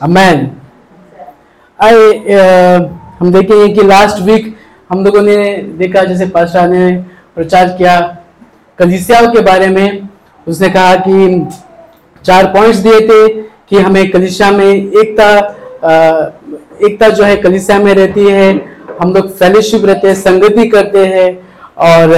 Amen 0.00 0.50
आई 1.78 1.94
हम 3.18 3.30
देखेंगे 3.32 3.68
कि 3.74 3.82
लास्ट 3.82 4.20
वीक 4.22 4.54
हम 4.90 5.04
लोगों 5.04 5.22
ने 5.22 5.36
देखा, 5.78 6.02
जैसे 6.04 6.26
पास्टर 6.26 6.68
ने 6.68 6.90
प्रचार 7.34 7.68
किया 7.78 8.00
कलिसियाओं 8.78 9.28
के 9.32 9.40
बारे 9.42 9.68
में। 9.68 10.08
उसने 10.46 10.68
कहा 10.68 10.94
कि 11.06 11.46
चार 12.24 12.46
पॉइंट्स 12.52 12.78
दिए 12.78 13.00
थे 13.00 13.28
कि 13.68 13.78
हमें 13.78 14.10
कलिसिया 14.10 14.50
में 14.50 14.66
एकता 14.66 15.28
एकता 16.86 17.08
जो 17.08 17.24
है 17.24 17.36
कलिसिया 17.36 17.78
में 17.78 17.92
रहती 17.94 18.24
है। 18.26 18.52
हम 19.00 19.12
लोग 19.14 19.30
फेलोशिप 19.38 19.84
रहते 19.84 20.08
हैं, 20.08 20.14
संगति 20.14 20.68
करते 20.68 21.06
हैं 21.06 21.28
और 21.78 22.14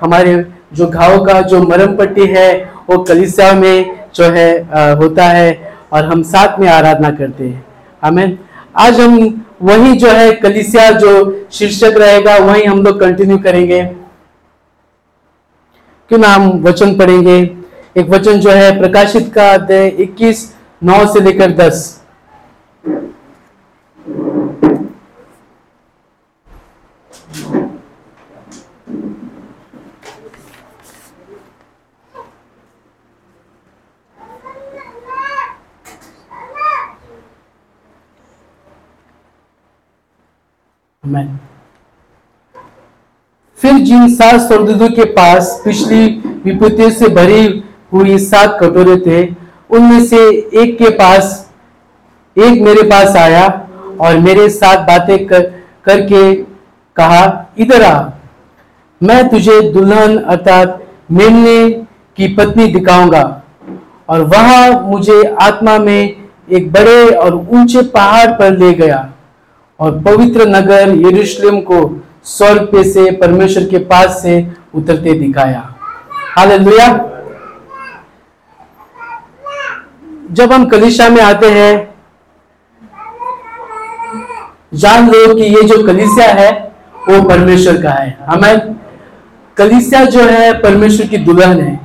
हमारे 0.00 0.44
जो 0.72 0.86
घाव 0.86 1.24
का 1.24 1.40
जो 1.42 1.62
मरम 1.62 1.96
पट्टी 1.96 2.26
है, 2.26 2.52
वो 2.90 2.98
कलिसिया 3.04 3.52
में 3.52 3.96
जो 4.14 4.24
है 4.30 4.50
होता 4.98 5.24
है। 5.28 5.75
और 5.92 6.04
हम 6.04 6.22
साथ 6.22 6.58
में 6.58 6.68
आराधना 6.68 7.10
करते 7.10 7.44
हैं। 7.44 7.66
हमें 8.02 8.38
आज 8.76 9.00
हम 9.00 9.44
वही 9.62 9.92
जो 9.92 10.08
है 10.08 10.32
कलिसिया 10.32 10.90
जो 10.90 11.46
शीर्षक 11.52 11.94
रहेगा, 11.96 12.36
वही 12.36 12.64
हम 12.64 12.82
लोग 12.82 13.00
कंटिन्यू 13.00 13.38
करेंगे। 13.38 13.84
क्यों 16.08 16.18
ना 16.18 16.28
हम 16.28 16.50
वचन 16.62 16.94
पढ़ेंगे? 16.94 17.56
एक 17.96 18.08
वचन 18.08 18.40
जो 18.40 18.50
है 18.50 18.78
प्रकाशित 18.78 19.32
का 19.34 19.50
अध्याय 19.50 19.88
21 19.88 20.56
नौ 20.82 21.06
से 21.06 21.20
लेकर 21.20 21.50
10 21.50 22.02
Amen. 41.06 41.26
फिर 43.58 43.72
जिन 43.72 44.14
सात 44.14 44.40
स्वर्गदूतों 44.40 44.88
के 44.88 45.04
पास 45.04 45.62
पिछली 45.64 46.06
विपत्तियों 46.44 46.90
से 46.90 47.08
भरी 47.08 47.64
हुई 47.92 48.18
सात 48.18 48.58
कटोरे 48.60 48.96
थे, 48.96 49.34
उनमें 49.70 50.04
से 50.04 50.16
एक 50.54 50.78
के 50.78 50.90
पास, 50.90 51.50
एक 52.38 52.62
मेरे 52.62 52.82
पास 52.82 53.16
आया 53.16 53.68
और 54.00 54.18
मेरे 54.18 54.48
साथ 54.48 54.76
बातें 54.76 55.26
कर, 55.26 55.40
करके 55.84 56.34
कहा, 56.96 57.46
इधर 57.58 57.82
आ। 57.82 58.10
मैं 59.02 59.28
तुझे 59.28 59.72
दुल्हन 59.72 60.18
अर्थात 60.18 60.86
मेमने 61.10 61.70
की 62.16 62.34
पत्नी 62.34 62.66
दिखाऊँगा। 62.66 63.42
और 64.08 64.20
वहाँ 64.20 64.80
मुझे 64.82 65.36
आत्मा 65.42 65.78
में 65.78 66.16
एक 66.52 66.72
बड़े 66.72 67.10
और 67.10 67.34
ऊँचे 67.34 67.82
पहाड़ 67.82 68.30
पर 68.30 68.58
ले 68.58 68.72
गया। 68.72 69.12
और 69.80 70.00
पवित्र 70.00 70.46
नगर 70.46 70.88
यरूशलेम 70.88 71.60
को 71.60 72.04
स्वर्ग 72.24 72.62
पे 72.62 72.84
से, 72.84 73.10
परमेश्वर 73.10 73.64
के 73.64 73.78
पास 73.78 74.22
से 74.22 74.52
उतरते 74.74 75.12
दिखाया। 75.12 75.74
हालेलुया। 76.36 77.10
जब 80.30 80.52
हम 80.52 80.66
कलिशा 80.66 81.08
में 81.08 81.22
आते 81.22 81.46
हैं, 81.46 81.94
जान 84.74 85.08
लो 85.08 85.34
कि 85.34 85.42
ये 85.42 85.62
जो 85.62 85.86
कलिसिया 85.86 86.26
है, 86.26 86.72
वो 87.08 87.22
परमेश्वर 87.22 87.82
का 87.82 87.90
है। 87.90 88.18
हमें 88.20 88.76
कलिसिया 89.56 90.04
जो 90.04 90.20
है, 90.20 90.62
परमेश्वर 90.62 91.06
की 91.06 91.16
दुल्हन 91.16 91.60
है। 91.60 91.80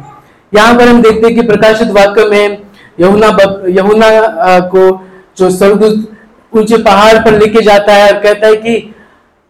यहाँ 0.53 0.75
पर 0.75 0.87
हम 0.87 1.01
देखते 1.01 1.27
हैं 1.27 1.35
कि 1.35 1.41
प्रकाशित 1.41 1.87
वाक्य 1.87 2.25
में 2.25 2.61
यहुना 2.99 3.29
बप- 3.29 3.69
यहुना 3.69 4.09
को 4.59 5.07
जो 5.37 5.49
स्वर्गदूत 5.49 6.11
ऊँचे 6.53 6.77
पहाड़ 6.77 7.17
पर 7.17 7.37
लेके 7.39 7.61
जाता 7.61 7.93
है 7.93 8.11
और 8.13 8.19
कहता 8.19 8.47
है 8.47 8.55
कि 8.55 8.93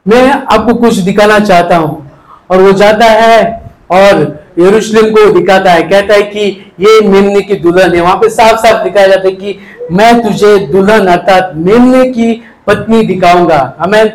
मैं 0.05 0.29
आपको 0.31 0.73
कुछ 0.73 0.95
दिखाना 0.95 1.39
चाहता 1.39 1.77
हूँ। 1.77 2.09
और 2.51 2.61
वो 2.61 2.71
जाता 2.71 3.05
है 3.05 3.43
और 3.91 4.21
यरूशलेम 4.59 5.09
को 5.11 5.31
दिखाता 5.33 5.71
है। 5.71 5.83
कहता 5.83 6.13
है 6.13 6.21
कि 6.23 6.73
ये 6.79 6.99
मेमने 7.01 7.41
की 7.41 7.55
दुल्हन 7.55 7.95
है। 7.95 8.01
वहाँ 8.01 8.15
पे 8.15 8.29
साफ़ 8.29 8.59
साफ़ 8.59 8.83
दिखाया 8.83 9.07
जाता 9.07 9.27
है 9.27 9.33
कि 9.33 9.57
मैं 9.91 10.21
तुझे 10.23 10.57
दुल्हन 10.67 11.07
अर्थात 11.07 11.51
मेमने 11.55 12.03
की 12.05 12.33
पत्नी 12.67 13.01
दिखाऊँगा। 13.03 13.61
हमें 13.79 14.13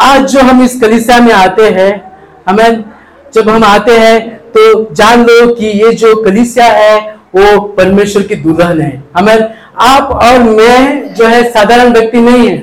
आज 0.00 0.30
जो 0.32 0.40
हम 0.40 0.62
इस 0.64 0.80
कलिसा 0.80 1.18
में 1.20 1.32
आते 1.32 1.68
हैं 1.70 1.90
हमें 2.48 2.84
जब 3.34 3.48
हम 3.48 3.64
आते 3.64 3.98
हैं 3.98 4.20
तो 4.52 4.94
जान 4.94 5.22
लो 5.24 5.54
कि 5.54 5.66
ये 5.66 5.92
जो 5.92 6.14
कलिसिया 6.22 6.66
है 6.66 7.16
वो 7.34 7.60
परमेश्वर 7.60 8.22
की 8.22 8.34
दुल्हन 8.34 8.80
है। 8.80 9.04
हमें 9.16 9.54
आप 9.80 10.10
और 10.10 10.38
मैं 10.38 11.14
जो 11.14 11.26
है 11.26 11.50
साधारण 11.50 11.92
व्यक्ति 11.92 12.20
नहीं 12.20 12.48
है। 12.48 12.58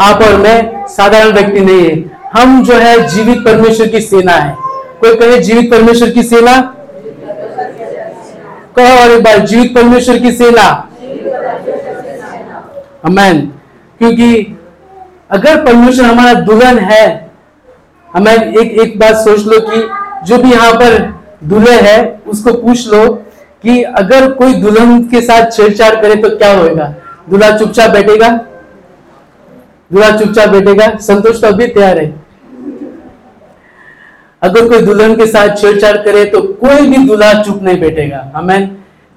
आप 0.00 0.22
और 0.22 0.36
मैं 0.36 0.86
साधारण 0.86 1.32
व्यक्ति 1.32 1.60
नहीं 1.60 1.90
है। 1.90 2.20
हम 2.32 2.64
जो 2.64 2.74
है 2.74 3.08
जीवित 3.08 3.38
परमेश्वर 3.38 3.86
की 3.86 4.00
सेना 4.00 4.32
है। 4.32 4.56
कोई 5.00 5.14
कहे 5.14 5.38
जीवित 5.38 5.70
परमेश्वर 5.70 6.10
की 6.10 6.22
सेना? 6.22 6.76
कहो 8.76 9.02
और 9.04 9.10
एक 9.10 9.24
बार, 9.24 9.38
जीवित 9.38 9.74
परमेश्वर 9.74 10.18
की 10.18 10.32
सेना। 10.32 10.86
अमेन 13.04 13.40
क्योंकि 13.98 14.58
अगर 15.30 15.64
परमेश्वर 15.64 16.04
हमारा 16.04 16.32
दुल्हन 16.32 16.78
है, 16.78 17.30
हमें 18.12 18.32
एक 18.32 18.80
एक 18.80 18.98
बात 18.98 19.14
सोच 19.14 19.46
लो 19.46 19.60
कि 19.60 19.88
जो 20.26 20.38
भी 20.38 20.50
यहाँ 20.50 20.72
पर 20.72 21.20
दूल्हे 21.44 21.80
है, 21.80 22.20
उसको 22.26 22.52
पूछ 22.52 22.88
लो 22.88 23.22
कि 23.64 23.82
अगर 23.82 24.30
कोई 24.32 24.54
दुल्हन 24.54 25.02
के 25.04 25.20
साथ 25.20 25.50
छेड़छाड़ 25.52 25.94
करे 25.94 26.14
तो 26.14 26.28
क्या 26.36 26.52
होएगा? 26.52 26.94
दूल्हा 27.30 27.50
चुपचाप 27.58 27.90
बैठेगा? 27.90 28.28
दूल्हा 29.90 30.10
चुपचाप 30.16 30.48
बैठेगा? 30.48 30.88
संतोष 30.98 31.40
तो 31.40 31.46
अभी 31.46 31.66
तैयार 31.68 31.98
है। 31.98 32.12
अगर 34.42 34.68
कोई 34.68 34.80
दुल्हन 34.82 35.14
के 35.16 35.26
साथ 35.26 35.56
छेड़छाड़ 35.56 35.96
करे 35.96 36.24
तो 36.24 36.40
कोई 36.60 36.86
भी 36.86 37.06
दूल्हा 37.06 37.32
चुप 37.42 37.62
नहीं 37.62 37.80
बैठेगा। 37.80 38.30
हमें 38.36 38.68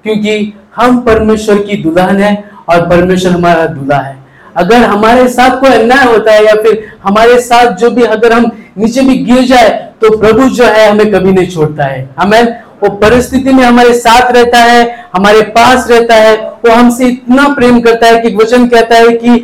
क्योंकि 0.04 0.52
हम 0.76 1.00
परमेश्वर 1.00 1.58
की 1.58 1.76
दुल्हन 1.82 2.20
है 2.20 2.32
और 2.68 2.88
परमेश्वर 2.88 3.32
हमारा 3.32 3.66
दूल्हा 3.66 3.98
है। 3.98 4.16
अगर 4.56 4.82
हमारे 4.84 5.28
साथ 5.28 5.58
कोई 5.60 5.70
अन्याय 5.70 6.04
होता 6.06 6.32
है 6.32 6.44
या 6.44 6.54
फिर 6.54 6.84
हमारे 7.04 7.40
साथ 7.40 7.72
जो 7.76 7.90
भी 7.90 8.02
अगर 8.04 8.32
हम 8.32 8.50
नीचे 8.78 9.00
भी 9.00 9.14
गिर 9.24 9.42
जाए 9.44 9.70
तो 10.00 10.16
प्रभु 10.18 10.48
जो 10.48 10.64
है 10.64 10.88
हमें 10.90 11.10
कभी 11.12 11.32
नहीं 11.32 11.48
छोड़ता 11.48 11.84
है। 11.84 12.08
हमें 12.18 12.63
वो 12.82 12.88
परिस्थिति 12.98 13.52
में 13.52 13.62
हमारे 13.64 13.92
साथ 13.94 14.30
रहता 14.32 14.58
है, 14.60 14.84
हमारे 15.14 15.42
पास 15.50 15.88
रहता 15.90 16.14
है, 16.14 16.36
वो 16.36 16.72
हमसे 16.72 17.08
इतना 17.08 17.48
प्रेम 17.54 17.80
करता 17.80 18.06
है 18.06 18.20
कि 18.20 18.34
वचन 18.36 18.68
कहता 18.68 18.96
है 18.96 19.16
कि 19.16 19.38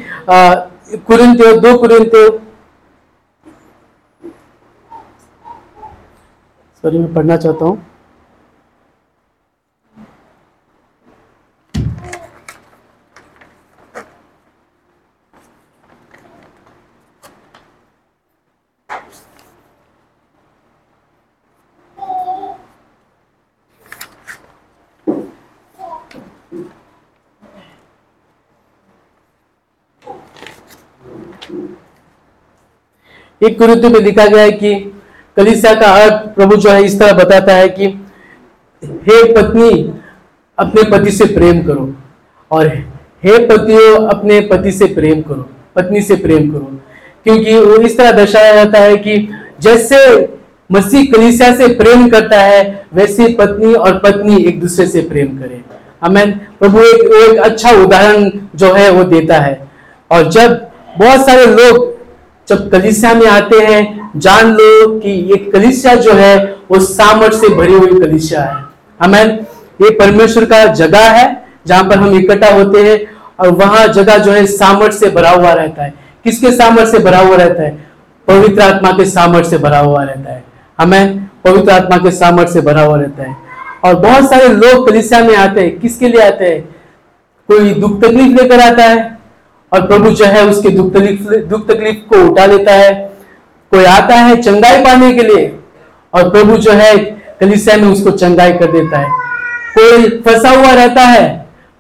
कुरिन्थियो 1.07 1.57
दो 1.61 1.77
कुरिन्थियो 1.79 2.29
सॉरी 6.85 6.99
मैं 6.99 7.13
पढ़ना 7.15 7.37
चाहता 7.37 7.65
हूँ। 7.65 7.90
एक 33.43 33.59
कुरुद्ध 33.59 33.85
में 33.85 34.01
लिखा 34.01 34.27
गया 34.27 34.43
है 34.43 34.51
कि 34.53 34.75
कलिसिया 35.37 35.75
का 35.75 35.93
अर्थ 35.95 36.27
प्रभु 36.35 36.57
जो 36.57 36.71
है 36.71 36.85
इस 36.85 36.99
तरह 36.99 37.13
बताता 37.13 37.53
है 37.53 37.69
कि 37.69 37.87
हे 38.83 39.23
पत्नी 39.33 39.71
अपने 40.59 40.83
पति 40.91 41.11
से 41.11 41.25
प्रेम 41.25 41.63
करो 41.63 41.93
और 42.51 42.67
हे 43.25 43.39
पतियों 43.47 44.07
अपने 44.09 44.41
पति 44.41 44.73
से 44.73 44.87
प्रेम 44.95 45.21
करो 45.23 45.49
पत्नी 45.77 46.01
से 46.03 46.17
प्रेम 46.17 46.51
करो। 46.51 46.79
क्योंकि 47.25 47.55
वो 47.55 47.77
इस 47.77 47.97
तरह 47.99 48.13
दर्शाया 48.13 48.55
जाता 48.55 48.79
है 48.79 48.97
कि 48.97 49.17
जैसे 49.61 49.99
मसीह 50.71 51.05
कलिसिया 51.13 51.55
से 51.57 51.69
प्रेम 51.75 52.09
करता 52.09 52.41
है 52.41 52.63
वैसे 52.95 53.29
पत्नी 53.39 53.75
और 53.75 53.99
पत्नी 53.99 54.43
एक 54.45 54.61
दूसरे 54.61 54.87
से 54.87 55.03
प्रेम 55.03 55.39
करे। 55.39 55.61
हमें 56.05 56.39
प्रभु 56.59 56.81
एक, 56.81 57.01
एक 57.23 57.39
अच्छा 57.39 57.71
उदाहरण 57.71 58.31
जो 58.57 58.73
है 58.75 58.91
वो 58.91 59.05
देता 59.05 59.39
है। 59.41 59.59
और 60.11 60.31
जब 60.31 60.53
बहुत 60.99 61.27
सारे 61.27 61.47
लोग 61.47 61.90
जब 62.51 62.71
कलिसिया 62.71 63.15
में 63.15 63.27
आते 63.27 63.61
हैं, 63.61 64.11
जान 64.17 64.53
लो 64.53 65.01
कि 65.01 65.11
ये 65.11 65.37
कलिसिया 65.37 65.95
जो 65.95 66.13
है, 66.13 66.57
वो 66.71 66.81
सामर्थ 66.81 67.33
से 67.33 67.49
भरी 67.49 67.73
हुई 67.73 68.01
कलिसिया 68.01 68.43
है। 68.43 68.65
हमें 69.03 69.39
ये 69.83 69.91
परमेश्वर 69.91 70.45
का 70.45 70.67
जगह 70.67 71.11
है, 71.11 71.45
जहाँ 71.67 71.85
पर 71.85 71.99
हम 71.99 72.19
इकट्ठा 72.19 72.49
होते 72.49 72.83
हैं 72.83 73.07
और 73.41 73.51
वहाँ 73.51 73.89
जगह 73.89 74.19
जो 74.19 74.33
है, 74.33 74.47
सामर्थ 74.47 74.93
से 74.93 75.11
भरा 75.11 75.31
हुआ 75.31 75.53
रहता 75.53 75.83
है। 75.83 75.95
किसके 76.25 76.53
सामर्थ 76.53 76.91
से 76.91 76.99
भरा 76.99 77.19
हुआ 77.19 77.37
रहता 77.37 77.63
है? 77.63 77.91
पवित्र 78.29 78.63
आत्मा 78.63 78.91
के 78.91 79.05
सामर्थ 79.05 79.49
से 79.49 79.59
भरा 79.59 79.79
हुआ 79.79 80.03
रहता 80.03 80.33
है। 80.33 80.45
हमें 80.79 81.31
पवित्र 81.45 81.71
आत्मा 81.71 81.97
के 81.97 82.11
सामर्थ 82.11 82.49
से 82.49 82.61
भरा 82.61 82.83
हुआ 82.83 82.97
रहता 82.97 83.23
है। 83.23 83.37
और 83.85 83.95
बहुत 83.95 84.31
सारे 84.31 84.49
लोग 84.49 84.89
कलिसिया 84.89 85.25
में 85.25 85.37
आते 85.37 85.61
हैं। 85.61 85.79
किसके 85.79 86.09
लिए 86.09 86.21
आते 86.21 86.45
हैं? 86.45 86.61
कोई 87.49 87.75
दुख 87.75 88.01
तकलीफ़ 88.01 88.43
लेकर 88.43 88.61
आता 88.61 88.85
है? 88.85 89.20
और 89.73 89.87
प्रभु 89.87 90.11
जो 90.11 90.25
है 90.25 90.45
उसके 90.47 90.69
दुख 90.69 90.93
तकलीफ़ 90.93 91.35
दुख 91.47 91.67
तकलीफ़ 91.69 91.97
को 92.09 92.25
उठा 92.31 92.47
लेता 92.47 92.73
है, 92.73 92.93
कोई 93.73 93.85
आता 93.85 94.15
है 94.17 94.41
चंगाई 94.43 94.85
पाने 94.85 95.13
के 95.13 95.23
लिए, 95.23 95.53
और 96.13 96.31
प्रभु 96.31 96.57
जो 96.57 96.73
है 96.73 96.97
कलिसिया 97.41 97.77
में 97.77 97.89
उसको 97.89 98.11
चंगाई 98.11 98.53
कर 98.53 98.73
देता 98.73 98.99
है। 98.99 99.09
कोई 99.75 100.09
फंसा 100.21 100.51
हुआ 100.51 100.73
रहता 100.75 101.03
है, 101.03 101.25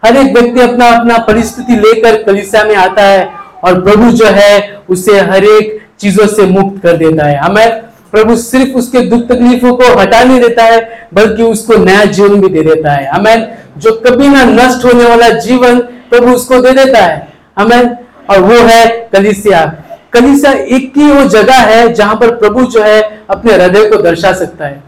हर 0.03 0.17
एक 0.17 0.33
व्यक्ति 0.35 0.61
अपना 0.61 0.89
अपना 0.89 1.19
परिस्थिति 1.19 1.77
लेकर 1.77 2.23
कलिसिया 2.23 2.65
में 2.65 2.75
आता 2.77 3.03
है, 3.03 3.29
और 3.65 3.81
प्रभु 3.83 4.11
जो 4.13 4.27
है 4.27 4.83
उसे 4.89 5.21
हर 5.21 5.45
एक 5.45 5.79
चीज़ों 6.01 6.27
से 6.27 6.47
मुक्त 6.47 6.83
कर 6.83 6.97
देता 6.97 7.27
है। 7.27 7.37
हमें 7.37 7.81
प्रभु 8.13 8.37
सिर्फ़ 8.37 8.77
उसके 8.79 9.01
दुख 9.01 9.27
तकलीफों 9.29 9.73
को 9.75 9.93
हटा 9.99 10.23
नहीं 10.25 10.41
देता 10.41 10.65
है, 10.65 11.09
बल्कि 11.15 11.43
उसको 11.43 11.77
नया 11.77 12.05
जीवन 12.05 12.41
भी 12.41 12.49
दे 12.49 12.63
देता 12.63 12.93
है। 12.93 13.07
हमें 13.07 13.57
जो 13.79 13.93
कभी 14.07 14.29
ना 14.29 14.45
नष्ट 14.45 14.85
होने 14.85 15.05
वाला 15.05 15.29
जीवन 15.41 15.79
प्रभु 16.11 16.33
उसको 16.33 16.61
दे 16.61 16.73
देता 16.75 16.99
है। 16.99 17.29
हमें 17.61 17.97
और 18.31 18.41
वो 18.41 18.59
है 18.65 18.87
कलिसिया। 19.13 19.65
कलिसिया 20.13 20.53
एक 20.53 20.93
ही 20.97 21.11
वो 21.13 21.25
जगह 21.31 21.59
है 21.65 21.93
जहाँ 21.95 22.15
पर 22.17 22.35
प्रभु 22.37 22.65
जो 22.67 22.83
है 22.83 23.01
अपने 23.31 23.53
हृदय 23.55 23.89
को 23.89 24.03
दर्शा 24.03 24.33
सकता 24.35 24.67
है। 24.67 24.83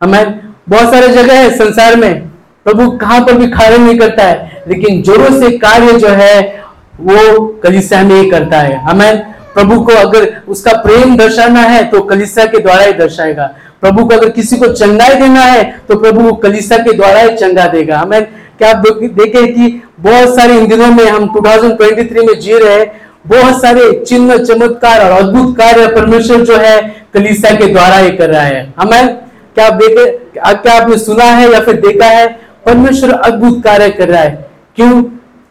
हमें 0.00 0.40
बहुत 0.68 0.92
सारे 0.92 1.08
जगह 1.08 1.34
है 1.34 1.50
संसार 1.56 1.96
में। 1.96 2.26
प्रभु 2.66 2.90
कहाँ 2.98 3.20
पर 3.20 3.32
भी 3.32 3.46
कार्य 3.48 3.78
नहीं 3.78 3.98
करता 3.98 4.24
है, 4.24 4.62
लेकिन 4.68 5.02
जोरों 5.02 5.30
से 5.40 5.50
कार्य 5.58 5.92
जो 5.98 6.08
है 6.10 6.64
वो 7.00 7.46
कलिसिया 7.62 8.02
में 8.02 8.14
ही 8.14 8.30
करता 8.30 8.58
है। 8.58 8.76
हमें 8.80 9.34
प्रभु 9.54 9.80
को 9.80 9.92
अगर 9.98 10.26
उसका 10.48 10.72
प्रेम 10.78 11.16
दर्शाना 11.16 11.60
है 11.62 11.84
तो 11.90 12.00
कलिसिया 12.02 12.46
के 12.46 12.58
द्वारा 12.58 12.82
ही 12.82 12.92
दर्शाएगा। 12.94 13.44
प्रभु 13.80 14.04
को 14.04 14.14
अगर 14.14 14.28
किसी 14.30 14.56
को 14.56 14.68
चंगाई 14.68 15.14
देना 15.14 15.40
है 15.42 15.62
तो 15.88 15.98
प्रभु 15.98 16.32
कलिसिया 16.42 16.78
के 16.78 16.92
द्वारा 16.92 17.20
ही 17.20 17.36
चंगा 17.36 17.66
देगा। 17.68 17.98
हमें 17.98 18.26
क्या 18.58 18.70
आप 18.70 18.76
देखें 18.76 19.54
कि 19.54 19.82
बहुत 20.00 20.36
सारे 20.36 20.58
इन 20.58 20.66
दिनों 20.66 20.86
में 20.86 21.04
हम 21.04 21.26
2023 21.28 22.22
में 22.22 22.40
जी 22.40 22.58
रहे 22.58 22.74
हैं। 22.74 23.00
बहुत 23.26 23.62
सारे 23.62 24.04
चिन्ह, 24.08 24.36
चमत्कार 24.38 25.00
और 25.00 25.10
अद्भुत 25.10 25.56
कार्य 25.56 25.86
परमेश्वर 25.86 26.40
जो 26.40 26.56
है 26.56 27.06
कलिसिया 27.14 27.54
के 27.54 27.66
द्वारा 27.66 27.96
ही 27.96 28.10
कर 28.10 28.30
रहा 28.30 28.42
है। 28.42 28.74
हमें 28.80 29.16
क्या 29.54 29.66
आप 29.66 29.72
देखे 29.72 30.10
क्या 30.38 30.82
आपने 30.82 30.98
सुना 30.98 31.24
है 31.24 31.52
या 31.52 31.60
फिर 31.60 31.74
देखा 31.74 32.06
है? 32.06 32.26
परमेश्वर 32.66 33.10
अद्भुत 33.10 33.62
कार्य 33.64 33.90
कर 33.90 34.08
रहा 34.08 34.22
है। 34.22 34.50
क्यों? 34.76 35.02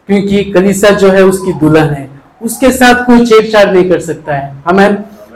क्योंकि 0.06 0.44
कलिसा 0.44 0.90
जो 0.90 1.10
है 1.10 1.22
उसकी 1.22 1.52
दुल्हन 1.52 1.88
है। 1.88 2.10
उसके 2.42 2.70
साथ 2.70 3.04
कोई 3.04 3.26
छेड़छाड़ 3.26 3.66
नहीं 3.66 3.90
कर 3.90 4.00
सकता 4.00 4.34
है। 4.34 4.54
हमें 4.68 4.94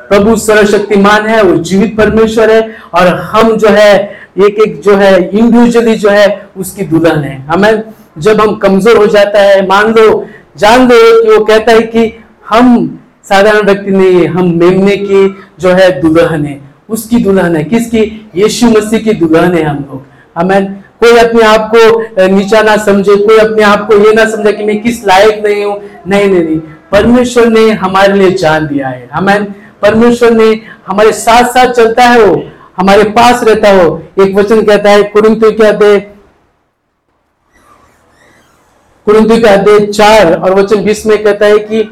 प्रभु 0.08 0.36
सर्वशक्तिमान 0.36 1.26
है, 1.26 1.42
वो 1.42 1.56
जीवित 1.56 1.96
परमेश्वर 1.96 2.50
है 2.50 2.76
और 2.94 3.06
हम 3.06 3.56
जो 3.56 3.68
है 3.68 4.19
एक 4.36 4.58
एक 4.58 4.80
जो 4.80 4.94
है 4.96 5.14
इंडिविजुअली 5.28 5.94
जो 5.94 6.08
है, 6.08 6.26
उसकी 6.56 6.82
दुल्हन 6.84 7.18
है। 7.18 7.36
हमें 7.46 7.82
जब 8.18 8.40
हम 8.40 8.54
कमज़ोर 8.56 8.96
हो 8.96 9.06
जाता 9.06 9.40
है, 9.40 9.66
मान 9.66 9.92
लो, 9.92 10.24
जान 10.58 10.88
लो 10.88 11.22
कि 11.22 11.28
वो 11.28 11.44
कहता 11.44 11.72
है 11.72 11.82
कि 11.82 12.12
हम 12.48 12.98
साधारण 13.24 13.66
व्यक्ति 13.66 13.90
नहीं 13.90 14.14
है, 14.14 14.26
हम 14.26 14.52
मेमने 14.54 14.96
की 14.96 15.28
जो 15.60 15.70
है 15.70 15.90
दुल्हन 16.00 16.44
है, 16.44 16.60
उसकी 16.88 17.18
दुल्हन 17.18 17.56
है। 17.56 17.64
किसकी? 17.64 18.30
यीशु 18.36 18.70
मसीह 18.70 19.00
की 19.00 19.12
दुल्हन 19.14 19.54
है 19.54 19.62
हम 19.62 19.76
लोग। 19.78 20.04
हमें 20.36 20.72
कोई 21.00 21.18
अपने 21.18 21.42
आप 21.42 21.70
को 21.74 22.26
नीचा 22.28 22.62
ना 22.62 22.76
समझे, 22.76 23.16
कोई 23.16 23.38
अपने 23.38 23.62
आप 23.62 23.86
को 23.88 23.98
ये 23.98 24.12
ना 24.12 24.24
समझे 24.30 24.52
कि 24.52 24.64
मैं 24.64 24.80
किस 24.82 25.04
लायक 25.06 25.42
नहीं 25.44 25.64
हूँ। 25.64 25.80
नहीं 26.06 26.28
नहीं 26.28 26.44
नहीं। 26.44 26.58
परमेश्वर 26.92 27.46
ने 27.46 27.70
हमारे 27.70 28.12
लिए 28.12 28.30
जान 28.32 28.66
दिया 28.66 28.88
है। 28.88 29.08
हमें 29.12 29.44
परमेश्वर 29.82 30.30
ने 30.30 30.48
हमारे 30.86 31.12
साथ 31.12 31.44
साथ 31.44 31.72
चलता 31.72 32.04
है 32.04 32.24
वो। 32.24 32.42
हमारे 32.80 33.02
पास 33.10 33.42
रहता 33.44 33.70
हो। 33.72 34.02
एक 34.20 34.34
वचन 34.34 34.62
कहता 34.62 34.90
है, 34.90 35.02
कुरुंतु 35.02 35.50
के 35.50 35.66
अध्याय 35.66 36.00
कुरुंतु 39.06 39.36
के 39.36 39.48
अध्याय 39.48 39.86
चार। 39.86 40.32
और 40.34 40.54
वचन 40.54 40.82
बीस 40.84 41.06
में 41.06 41.22
कहता 41.24 41.46
है 41.46 41.58
कि 41.58 41.82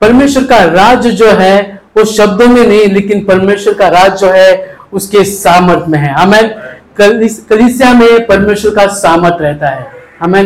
परमेश्वर 0.00 0.44
का 0.44 0.62
राज 0.64 1.06
जो 1.06 1.30
है, 1.30 1.80
वो 1.96 2.04
शब्दों 2.04 2.46
में 2.46 2.66
नहीं, 2.66 2.86
लेकिन 2.86 3.24
परमेश्वर 3.24 3.74
का 3.74 3.88
राज 3.88 4.20
जो 4.20 4.26
है, 4.26 4.76
उसके 4.92 5.24
सामर्थ 5.24 5.88
में 5.88 5.98
है। 5.98 6.12
हमें 6.12 6.54
कलिसिया 6.98 7.92
में 7.94 8.26
परमेश्वर 8.26 8.74
का 8.74 8.86
सामर्थ 8.86 9.36
रहता 9.40 9.68
है। 9.68 9.86
हमें 10.20 10.42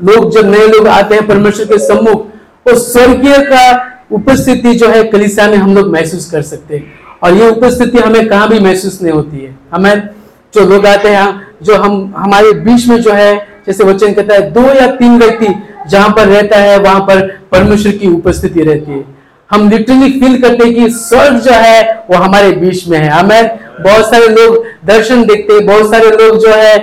लोग 0.00 0.30
जब 0.32 0.50
नए 0.50 0.66
लोग 0.68 0.88
आते 0.88 1.14
हैं 1.14 1.26
परमेश्वर 1.26 1.66
के 1.66 1.78
सम्मुख, 1.78 2.26
वो 2.66 2.78
स्वर्गीय 2.78 3.38
का 3.38 3.92
उपस्थिति 4.12 4.74
जो 4.74 4.88
है 4.88 5.04
कलिसिया 5.04 5.48
में 5.48 5.56
हम 5.56 5.74
लोग 5.74 5.92
महसूस 5.92 6.30
कर 6.30 6.42
सकते 6.42 6.76
हैं। 6.76 6.95
और 7.22 7.34
ये 7.34 7.48
उपस्थिति 7.50 7.98
हमें 7.98 8.28
कहाँ 8.28 8.48
भी 8.48 8.58
महसूस 8.60 9.02
नहीं 9.02 9.12
होती 9.12 9.44
है। 9.44 9.58
हमें 9.72 10.08
जो 10.54 10.66
लोग 10.66 10.86
आते 10.86 11.08
हैं, 11.08 11.26
जो 11.62 11.74
हम, 11.74 12.14
हमारे 12.16 12.52
बीच 12.52 12.86
में 12.88 13.00
जो 13.02 13.12
है, 13.12 13.36
जैसे 13.66 13.84
वचन 13.84 14.12
कहता 14.12 14.34
है, 14.34 14.50
दो 14.50 14.62
या 14.74 14.86
तीन 14.86 15.18
व्यक्ति 15.18 15.48
जहाँ 15.88 16.08
पर 16.08 16.26
रहता 16.28 16.56
है, 16.56 16.78
वहाँ 16.78 17.00
पर 17.00 17.26
परमेश्वर 17.52 17.92
की 17.92 18.08
उपस्थिति 18.08 18.62
रहती 18.62 18.92
है। 18.92 19.04
हम 19.50 19.68
लिटरली 19.70 20.10
फील 20.20 20.40
करते 20.42 20.64
हैं 20.64 20.74
कि 20.74 20.88
स्वर्ग 20.90 21.38
जो 21.38 21.52
है, 21.52 22.04
वो 22.10 22.16
हमारे 22.16 22.50
बीच 22.52 22.86
में 22.88 22.98
है। 22.98 23.08
हमें 23.08 23.58
बहुत 23.80 24.10
सारे 24.10 24.28
लोग 24.28 24.64
दर्शन 24.84 25.24
देखते 25.24 25.52
हैं, 25.52 25.66
बहुत 25.66 25.90
सारे 25.90 26.10
लोग 26.10 26.38
जो 26.38 26.52
है 26.52 26.76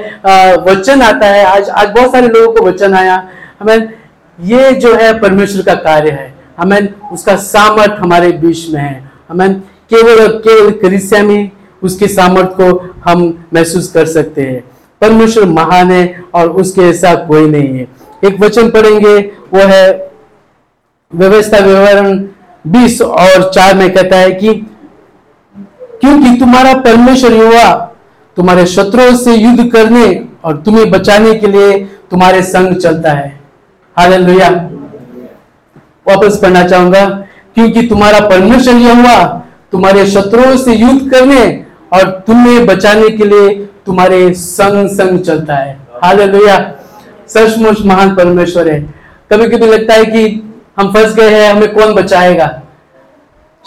वचन 0.67 1.01
आता 1.01 1.27
है। 1.27 1.43
आज 1.45 1.69
आज 1.69 1.89
बहुत 1.89 2.11
सारे 2.11 2.27
लोगों 2.27 2.53
को 2.53 2.65
वचन 2.65 2.93
आया। 2.93 3.15
हमें 3.61 3.89
ये 4.39 4.71
जो 4.71 4.95
है, 4.95 5.19
परमेश्वर 5.19 5.61
का 5.61 5.73
कार्य 5.81 6.11
है। 6.11 6.33
हमें 6.59 6.93
उसका 7.11 7.35
सामर्थ 7.35 7.99
हमारे 7.99 8.31
बीच 8.31 8.69
में 8.69 8.81
है। 8.81 9.11
हमें 9.29 9.61
केवल 9.89 10.21
और 10.21 10.37
केवल 10.37 10.71
कलिसिया 10.71 11.23
में 11.23 11.51
उसके 11.83 12.07
सामर्थ 12.07 12.49
को 12.49 12.93
हम 13.05 13.45
महसूस 13.53 13.91
कर 13.91 14.05
सकते 14.05 14.41
हैं। 14.41 14.63
परमेश्वर 15.01 15.45
महान 15.45 15.91
है 15.91 16.23
और 16.33 16.49
उसके 16.49 16.81
ऐसा 16.81 17.15
कोई 17.15 17.49
नहीं 17.49 17.79
है। 17.79 17.87
एक 18.23 18.39
वचन 18.39 18.69
पढ़ेंगे, 18.69 19.17
वो 19.53 19.59
है 19.59 20.11
व्यवस्था 21.13 21.57
विवरण 21.57 22.17
बीस 22.67 23.01
और 23.01 23.51
चार 23.51 23.75
में 23.75 23.93
कहता 23.93 24.15
है 24.15 24.31
कि, 24.31 24.53
क्योंकि 26.01 26.39
तुम्हारा 26.39 26.73
परमेश्वर 26.73 27.33
युवा 27.33 27.73
तुम्हारे 28.37 28.65
शत्रुओं 28.65 29.15
से 29.15 29.35
युद्ध 29.35 29.71
करने 29.71 30.25
और 30.43 30.57
तुम्हें 30.57 30.91
बचाने 30.91 31.33
के 31.35 31.47
लिए 31.47 31.77
तुम्हारे 32.11 32.41
संग 32.41 32.75
चलता 32.75 33.11
है। 33.11 33.39
हालेलुया। 33.97 34.49
वापस 36.07 36.39
पढ़ना 36.41 36.67
चाहूँगा, 36.67 37.05
क्योंकि 37.55 37.87
तुम्हारा 37.87 38.19
परमेश्वर 38.19 38.73
युवा 38.73 39.42
तुम्हारे 39.73 40.07
शत्रुओं 40.07 40.57
से 40.57 40.73
युद्ध 40.73 41.11
करने 41.11 41.65
और 41.93 42.23
तुम्हें 42.27 42.65
बचाने 42.65 43.09
के 43.09 43.25
लिए 43.25 43.55
तुम्हारे 43.85 44.33
संग 44.33 44.89
संग 44.89 45.19
चलता 45.19 45.55
है। 45.55 45.79
हालेलुया। 46.03 46.71
सचमुच 47.27 47.85
महान 47.85 48.15
परमेश्वर 48.15 48.67
है। 48.67 48.93
कभी 49.33 49.49
कभी 49.49 49.67
लगता 49.67 49.93
है 49.93 50.05
कि 50.05 50.53
हम 50.79 50.93
फंस 50.93 51.15
गए 51.15 51.29
हैं, 51.29 51.53
हमें 51.53 51.73
कौन 51.73 51.93
बचाएगा? 51.93 52.61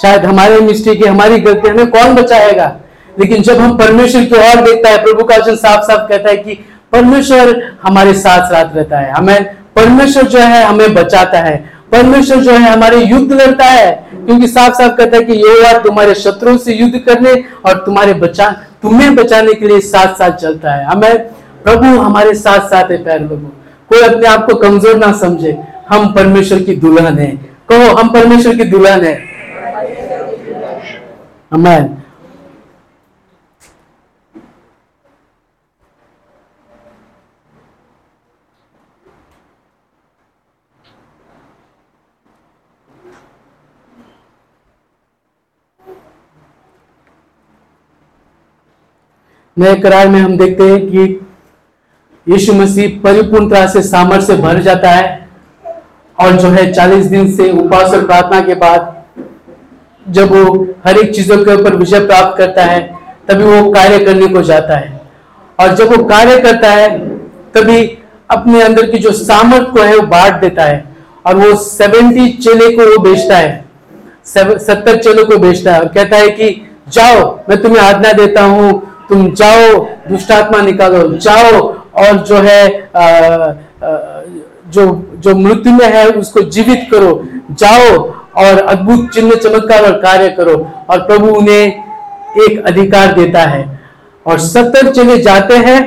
शायद 0.02 0.24
हमारे 0.24 0.60
मिस्टेक 0.60 1.04
है 1.04 1.10
हमारी 1.10 1.38
गलती, 1.38 1.68
हमें 1.68 1.90
कौन 1.90 2.14
बचाएगा? 2.14 2.76
लेकिन 3.20 3.42
जब 3.42 3.56
हम 3.56 3.76
परमेश्वर 3.76 4.24
की 4.24 4.34
ओर 4.34 4.60
देखता 4.60 4.90
है, 4.90 4.98
प्रभु 4.98 5.24
का 5.24 5.36
वचन 5.36 5.56
साफ़ 5.56 5.84
साफ़ 5.84 6.08
कहता 6.08 6.30
है 6.30 6.36
कि 6.36 6.64
परमेश्वर 6.92 7.76
हमारे 7.82 8.14
साथ 8.14 8.46
साथ 8.46 8.76
रहता 8.76 8.98
है। 8.98 9.12
हमें, 9.12 9.44
परमेश्वर 9.76 10.22
जो 10.22 10.38
है, 10.38 10.64
हमें 10.64 10.94
बचाता 10.94 11.38
है। 11.38 11.75
परमेश्वर 11.92 12.36
जो 12.36 12.52
है 12.52 12.70
हमारे 12.72 12.96
युद्ध 12.98 13.32
लड़ता 13.32 13.64
है, 13.64 13.90
क्योंकि 14.16 14.48
साफ़ 14.48 14.74
साफ़ 14.74 14.94
कहता 14.96 15.16
है 15.16 15.22
कि 15.24 15.32
ये 15.32 15.78
तुम्हारे 15.82 16.14
शत्रुओं 16.14 16.56
से 16.56 16.74
युद्ध 16.74 16.98
करने 16.98 17.32
और 17.66 17.82
तुम्हारे 17.86 18.14
बचा, 18.14 18.50
तुम्हें 18.82 19.14
बचाने 19.14 19.54
के 19.54 19.68
लिए 19.68 19.80
साथ 19.82 20.14
साथ 20.14 20.36
चलता 20.36 20.72
है। 20.72 20.84
हमें 20.84 21.18
प्रभु 21.64 21.86
हमारे 21.98 22.34
साथ 22.34 22.68
साथ 22.68 22.90
है 22.90 23.02
पैर 23.04 23.20
लोगों। 23.20 23.48
कोई 23.90 24.00
अपने 24.02 24.28
आप 24.28 24.46
को 24.46 24.54
कमज़ोर 24.54 24.96
ना 24.96 25.12
समझे। 25.12 25.56
हम 25.88 26.12
परमेश्वर 26.12 26.62
की 26.62 26.74
दुल्हन 26.76 27.18
है। 27.18 27.30
कहो, 27.68 27.94
हम 27.96 28.08
परमेश्वर 28.12 28.56
की 28.56 28.64
दुल्हन 28.64 29.04
है। 29.04 29.14
अमैन 31.52 31.96
नए 49.58 49.74
करार 49.74 50.08
में 50.08 50.20
हम 50.20 50.38
देखते 50.38 50.64
हैं 50.64 50.86
कि 50.86 51.26
यीशु 52.28 52.52
मसीह 52.52 53.00
परिपूर्ण 53.00 53.66
से 53.66 53.82
सामर्थ्य 53.82 54.36
भर 54.36 54.58
जाता 54.58 54.90
है 54.90 55.28
और 56.20 56.32
जो 56.32 56.48
है 56.48 56.72
चालीस 56.72 57.06
दिन 57.06 57.36
से 57.36 57.50
उपवास 57.50 57.94
और 57.94 58.06
प्रार्थना 58.06 58.40
के 58.40 58.54
बाद 58.54 59.04
जब 60.08 60.32
वो 60.32 60.68
हर 60.86 60.98
एक 60.98 61.14
चीज़ों 61.14 61.44
के 61.44 61.54
ऊपर 61.54 61.76
विजय 61.76 62.00
प्राप्त 62.00 62.38
करता 62.38 62.64
है, 62.64 62.94
तभी 63.28 63.44
वो 63.44 63.70
कार्य 63.70 63.98
करने 63.98 64.26
को 64.26 64.42
जाता 64.42 64.76
है। 64.76 65.00
और 65.60 65.74
जब 65.74 65.96
वो 65.96 66.04
कार्य 66.04 66.40
करता 66.40 66.70
है, 66.70 66.98
तभी 67.52 67.98
अपने 68.30 68.62
अंदर 68.62 68.90
की 68.90 68.98
जो 68.98 69.12
सामर्थ 69.12 69.70
को 69.70 69.80
है, 69.80 69.96
वो 69.96 70.02
बांट 70.02 70.34
देता 70.34 70.62
है। 70.62 70.96
और 71.26 71.36
वो 71.36 71.56
सेवेंटी 71.56 72.28
चेले 72.28 72.76
को 72.76 72.82
वो 72.82 72.98
बेचता 72.98 73.36
है। 73.36 73.64
सत्तर 74.58 75.02
चेलों 75.02 75.24
को 75.24 75.38
बेचता 75.38 75.72
है 75.72 75.80
और 75.80 75.88
कहता 75.88 76.16
है 76.16 76.28
कि, 76.28 76.70
जाओ, 76.88 77.40
मैं 77.48 77.62
तुम्हें 77.62 77.82
आज्ञा 77.82 78.12
देता 78.12 78.42
हूँ 78.42 78.95
तुम 79.08 79.30
जाओ 79.32 79.78
दुष्टात्मा 80.08 80.60
निकालो 80.62 81.08
जाओ 81.18 81.60
और 81.96 82.18
जो 82.18 82.36
है 82.36 82.68
आ, 82.96 83.52
जो 84.66 84.84
जो 85.16 85.34
मृत्यु 85.36 85.72
में 85.72 85.86
है 85.86 86.06
उसको 86.10 86.40
जीवित 86.42 86.86
करो। 86.90 87.12
जाओ 87.52 87.98
और 88.36 88.58
अद्भुत 88.58 89.08
चिन्ह 89.10 89.34
चमत्कार 89.34 89.84
और 89.84 89.98
कार्य 90.00 90.28
करो 90.28 90.56
और 90.90 91.06
प्रभु 91.06 91.28
उन्हें 91.30 92.42
एक 92.42 92.64
अधिकार 92.66 93.12
देता 93.14 93.40
है। 93.40 93.64
और 94.26 94.38
सत्तर 94.40 94.90
चले 94.92 95.18
जाते 95.18 95.56
हैं 95.56 95.80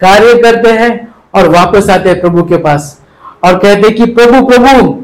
कार्य 0.00 0.34
करते 0.42 0.70
हैं 0.70 0.90
और 1.34 1.48
वापस 1.48 1.90
आते 1.90 2.08
हैं 2.08 2.20
प्रभु 2.20 2.42
के 2.42 2.56
पास। 2.58 2.98
और 3.44 3.58
कहते 3.58 3.90
कि 3.90 4.06
प्रभु 4.06 4.46
प्रभु 4.46 4.94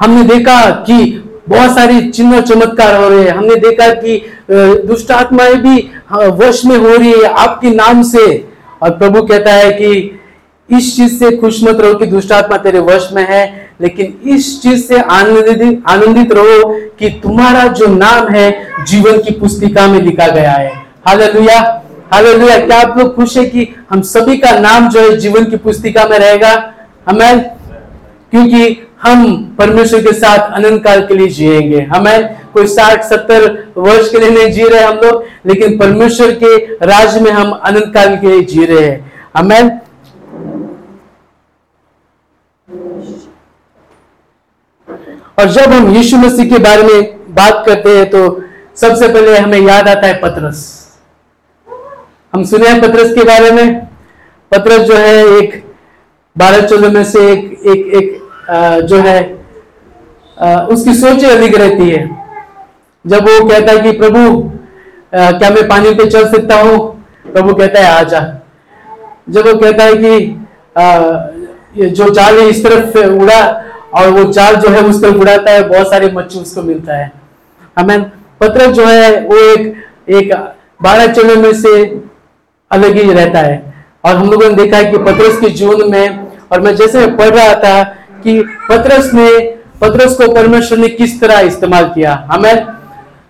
हमने 0.00 0.22
देखा 0.24 0.58
कि 0.86 1.23
बहुत 1.48 1.70
सारी 1.70 2.08
चिन्ह 2.08 2.40
चमत्कार 2.40 2.94
हो 2.96 3.08
रहे 3.08 3.22
हैं। 3.22 3.30
हमने 3.30 3.54
देखा 3.54 3.88
कि 3.94 4.26
दुष्ट 4.50 5.10
आत्माएँ 5.10 5.54
भी 5.54 5.90
वश 6.12 6.64
में 6.64 6.78
हो 6.78 6.96
रही 6.96 7.12
है 7.12 7.24
आपके 7.24 7.70
नाम 7.70 8.02
से। 8.02 8.48
और 8.82 8.90
प्रभु 8.90 9.22
कहता 9.22 9.52
है 9.52 9.72
कि, 9.72 10.20
इस 10.70 10.96
चीज़ 10.96 11.18
से 11.18 11.36
खुश 11.36 11.64
मत 11.64 11.80
रहो 11.80 11.94
कि 11.94 12.06
दुष्ट 12.06 12.32
आत्मा 12.32 12.56
तेरे 12.56 12.78
वश 12.78 13.08
में 13.12 13.26
है, 13.28 13.70
लेकिन 13.80 14.18
इस 14.30 14.62
चीज़ 14.62 14.84
से 14.84 15.00
आनंदित 15.00 15.82
आनंदित 15.88 16.32
रहो 16.32 16.80
कि 16.98 17.08
तुम्हारा 17.08 17.66
जो 17.68 17.86
नाम 17.86 18.28
है, 18.28 18.68
जीवन 18.86 19.18
की 19.18 19.30
पुस्तिका 19.32 19.86
में 19.86 20.00
लिखा 20.00 20.28
गया 20.28 20.52
है। 20.52 20.72
हालेलुया। 21.08 21.82
हालेलुया। 22.12 22.58
क्या 22.58 22.80
आप 22.80 22.98
लोग 22.98 23.16
खुश 23.16 23.36
है 23.36 23.44
कि 23.44 23.74
हम 23.90 24.02
सभी 24.02 24.36
का 24.36 24.58
नाम 24.58 24.88
जो 24.88 25.00
है 25.00 25.16
जीवन 25.16 25.44
की 25.44 25.56
पुस्तिका 25.56 26.04
में 26.04 26.18
रहेगा? 26.18 26.74
हमें 27.08 27.38
क्योंकि 28.30 28.86
हम 29.06 29.56
परमेश्वर 29.58 30.02
के 30.02 30.12
साथ 30.12 30.52
अनंत 30.52 30.82
काल 30.84 31.00
के 31.06 31.14
लिए 31.14 31.28
जिएँगे। 31.28 31.80
हमें 31.86 32.50
कोई 32.52 32.66
साठ, 32.66 33.02
सत्तर 33.04 33.72
वर्ष 33.76 34.10
के 34.10 34.18
लिए 34.18 34.30
नहीं 34.30 34.52
जी 34.52 34.68
रहे 34.68 34.82
हम 34.82 34.96
लोग, 34.96 35.24
लेकिन 35.46 35.78
परमेश्वर 35.78 36.30
के 36.42 36.56
राज 36.86 37.18
में 37.22 37.30
हम 37.30 37.50
अनंत 37.50 37.92
काल 37.94 38.16
के 38.16 38.26
लिए 38.26 38.42
जी 38.44 38.64
रहे 38.64 38.84
हैं। 38.84 39.12
हमें 39.36 39.80
और 45.38 45.48
जब 45.52 45.72
हम 45.72 45.94
यीशु 45.94 46.16
मसीह 46.16 46.48
के 46.50 46.58
बारे 46.64 46.82
में 46.82 47.34
बात 47.34 47.62
करते 47.66 47.96
हैं 47.96 48.08
तो 48.10 48.20
सबसे 48.76 49.08
पहले 49.08 49.36
हमें 49.38 49.60
याद 49.60 49.88
आता 49.88 50.06
है 50.06 50.20
पत्रस। 50.20 50.62
हम 52.34 52.44
सुने 52.44 52.68
हैं 52.68 52.80
पत्रस 52.80 53.14
के 53.14 53.24
बारे 53.24 53.50
में। 53.50 53.80
पत्रस 54.52 54.80
जो 54.80 54.94
है 54.96 55.24
एक 55.38 55.62
बारह 56.36 56.66
चौदह 56.66 56.92
में 56.92 57.04
से 57.04 57.20
एक 57.32 57.42
एक 57.66 57.94
एक 57.94 58.22
जो 58.48 58.96
है 58.98 59.22
उसकी 60.66 60.94
सोच 60.94 61.24
अधिक 61.24 61.56
रहती 61.56 61.88
है। 61.90 62.08
जब 63.04 63.22
वो 63.22 63.48
कहता 63.48 63.72
है 63.72 63.78
कि, 63.80 63.92
प्रभु 63.92 64.20
क्या 65.14 65.50
मैं 65.50 65.66
पानी 65.68 65.94
पे 65.94 66.06
चल 66.10 66.26
सकता 66.28 66.60
हूँ? 66.60 66.78
प्रभु 67.26 67.54
कहता 67.54 67.80
है 67.80 67.90
आजा 67.90 68.20
जब 69.28 69.46
वो 69.46 69.54
कहता 69.54 69.84
है 69.84 69.94
कि 69.96 71.90
जो 71.90 72.08
जाल 72.10 72.38
है 72.38 72.48
इस 72.48 72.64
तरफ़ 72.64 72.98
उड़ा, 72.98 73.40
और 73.94 74.08
वो 74.10 74.24
जाल 74.32 74.56
जो 74.56 74.68
है 74.68 74.82
उस 74.82 75.00
तरफ़ 75.02 75.16
उड़ाता 75.16 75.50
है, 75.50 75.68
बहुत 75.68 75.90
सारे 75.90 76.10
मच्छी 76.12 76.38
उसको 76.38 76.62
मिलता 76.62 76.96
है। 76.96 77.10
हमें 77.78 78.02
पत्र 78.40 78.66
जो 78.72 78.86
है, 78.86 79.20
वो 79.20 79.36
एक 79.36 79.74
एक 80.10 80.32
बारह 80.82 81.06
चलो 81.12 81.36
में 81.42 81.52
से 81.54 81.72
अलग 82.70 82.96
ही 82.96 83.12
रहता 83.12 83.38
है। 83.38 83.62
और 84.04 84.16
हम 84.16 84.30
लोगों 84.30 84.48
ने 84.48 84.54
देखा 84.54 84.76
है 84.76 84.90
कि 84.90 84.98
पत्रस 85.00 85.38
के 85.40 85.48
जीवन 85.50 85.90
में, 85.90 86.26
और 86.52 86.60
मैं 86.60 86.74
जैसे 86.76 87.06
पढ़ 87.16 87.28
रहा 87.28 87.54
था 87.54 87.94
कि 88.24 88.40
पत्रस 88.68 89.12
ने, 89.14 89.28
पत्रस 89.80 90.16
को 90.16 90.32
परमेश्वर 90.32 90.78
ने 90.78 90.88
किस 90.90 91.20
तरह 91.20 91.38
इस्तेमाल 91.40 91.84
किया? 91.94 92.14
हमें 92.30 92.66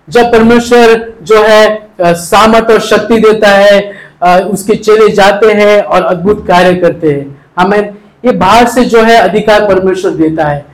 जब 0.07 0.31
परमेश्वर 0.31 1.13
जो 1.21 1.43
है 1.43 2.13
सामत 2.15 2.71
और 2.71 2.79
शक्ति 2.81 3.17
देता 3.19 3.49
है 3.49 4.03
उसके 4.43 4.75
चेले 4.75 5.09
जाते 5.09 5.51
हैं 5.53 5.81
और 5.81 6.03
अद्भुत 6.03 6.45
कार्य 6.47 6.73
करते 6.75 7.11
हैं। 7.11 7.43
हमें 7.59 7.79
ये 8.25 8.31
बाहर 8.33 8.67
से 8.67 8.85
जो 8.85 9.01
है, 9.01 9.17
अधिकार 9.19 9.67
परमेश्वर 9.67 10.11
देता 10.11 10.45
है। 10.45 10.65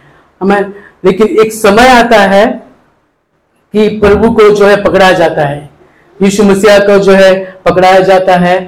हमें 0.42 0.74
लेकिन 1.06 1.28
एक 1.42 1.54
समय 1.54 1.88
आता 1.90 2.20
है 2.24 2.46
कि 3.74 3.88
प्रभु 4.00 4.32
को 4.32 4.50
जो 4.50 4.66
है, 4.66 4.84
पकड़ा 4.84 5.12
जाता 5.12 5.42
है। 5.42 5.70
यीशु 6.18 6.44
मसीहा 6.44 6.78
को 6.80 6.98
जो 7.00 7.12
है, 7.12 7.34
पकड़ाया 7.66 8.00
जाता 8.02 8.36
है। 8.36 8.60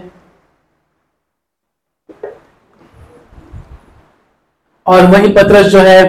और 4.88 5.02
वही 5.02 5.28
पत्रस 5.28 5.66
जो 5.66 5.80
है, 5.80 6.08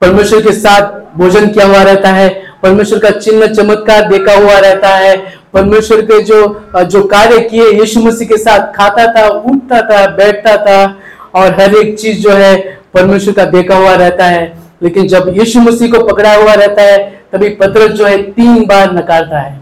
परमेश्वर 0.00 0.42
के 0.42 0.52
साथ 0.52 1.16
भोजन 1.18 1.48
किया 1.48 1.66
हुआ 1.66 1.82
रहता 1.82 2.08
है, 2.08 2.28
परमेश्वर 2.62 2.98
का 2.98 3.10
चिन्ह 3.10 3.46
चमत्कार 3.46 4.08
देखा 4.08 4.34
हुआ 4.34 4.58
रहता 4.58 4.88
है, 4.88 5.16
परमेश्वर 5.52 6.00
के 6.00 6.22
जो 6.22 6.70
जो 6.76 7.02
कार्य 7.02 7.40
किए 7.40 7.70
यीशु 7.70 8.00
मसीह 8.00 8.28
के 8.28 8.36
साथ 8.36 8.72
खाता 8.72 9.06
था, 9.12 9.28
उठता 9.28 9.80
था, 9.82 10.06
बैठता 10.06 10.56
था, 10.56 10.98
और 11.34 11.60
हर 11.60 11.74
एक 11.74 11.98
चीज़ 11.98 12.22
जो 12.22 12.30
है 12.30 12.80
परमेश्वर 12.94 13.34
का 13.34 13.44
देखा 13.44 13.76
हुआ 13.76 13.94
रहता 13.94 14.24
है। 14.24 14.58
लेकिन 14.82 15.08
जब 15.08 15.34
यीशु 15.38 15.60
मसीह 15.60 15.92
को 15.92 16.04
पकड़ा 16.06 16.34
हुआ 16.34 16.54
रहता 16.54 16.82
है, 16.82 17.22
तभी 17.32 17.48
पत्र 17.48 17.88
जो 17.88 18.06
है 18.06 18.22
तीन 18.22 18.66
बार 18.66 18.92
नकारता 18.92 19.38
है। 19.38 19.60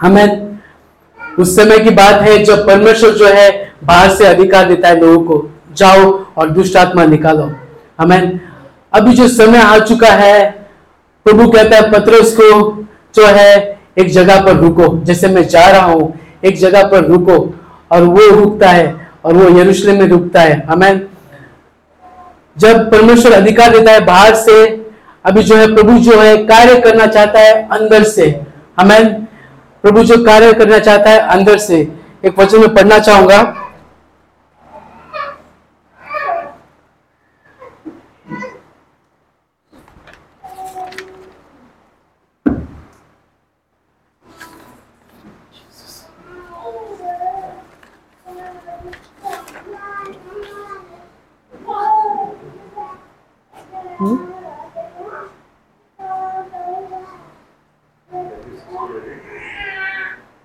हमें 0.00 0.58
उस 1.38 1.56
समय 1.56 1.78
की 1.78 1.90
बात 1.90 2.20
है 2.22 2.44
जब 2.44 2.66
परमेश्वर 2.66 3.10
जो 3.10 3.26
है 3.26 3.72
बाहर 3.84 4.10
से 4.10 4.26
अधिकार 4.26 4.64
देता 4.64 4.88
है 4.88 5.00
लोगों 5.00 5.24
को। 5.24 5.50
जाओ 5.76 6.10
और 6.38 6.50
दुष्ट 6.50 6.76
आत्मा 6.76 7.04
निकालो। 7.04 7.50
हमें 8.00 8.40
अभी 8.92 9.12
जो 9.14 9.28
समय 9.28 9.58
आ 9.58 9.78
चुका 9.80 10.10
है, 10.14 10.50
प्रभु 11.26 11.50
कहता 11.50 11.76
है 11.76 11.90
पत्र 11.92 12.20
को 12.36 12.60
जो 13.14 13.26
है, 13.26 13.78
एक 13.98 14.08
जगह 14.10 14.40
पर 14.44 14.56
रुको। 14.56 14.96
जैसे 15.04 15.28
मैं 15.28 15.42
जा 15.48 15.66
रहा 15.70 15.84
हूँ, 15.84 16.14
एक 16.44 16.56
जगह 16.58 16.88
पर 16.88 17.04
रुको 17.04 17.36
और 17.92 18.02
वो 18.04 18.28
रुकता 18.30 18.70
है 18.70 18.94
और 19.24 19.34
वो 19.34 19.48
यरूशलेम 19.58 19.98
में 19.98 20.06
रुकता 20.08 20.40
है। 20.40 20.64
हमें 20.66 21.06
जब 22.56 22.90
परमेश्वर 22.90 23.32
अधिकार 23.32 23.70
देता 23.70 23.92
है 23.92 24.04
बाहर 24.04 24.34
से, 24.36 24.64
अभी 25.24 25.42
जो 25.42 25.56
है, 25.56 25.74
प्रभु 25.74 25.98
जो 26.00 26.20
है, 26.20 26.36
कार्य 26.46 26.80
करना 26.80 27.06
चाहता 27.06 27.40
है 27.40 27.68
अंदर 27.68 28.02
से। 28.04 28.28
हमें 28.80 29.24
प्रभु 29.84 30.02
जो 30.04 30.24
कार्य 30.24 30.52
करना 30.54 30.78
चाहता 30.78 31.10
है 31.10 31.18
अंदर 31.30 31.58
से। 31.58 31.80
एक 32.24 32.38
वचन 32.38 32.60
में 32.60 32.74
पढ़ना 32.74 32.98
चाहूँगा 33.00 33.42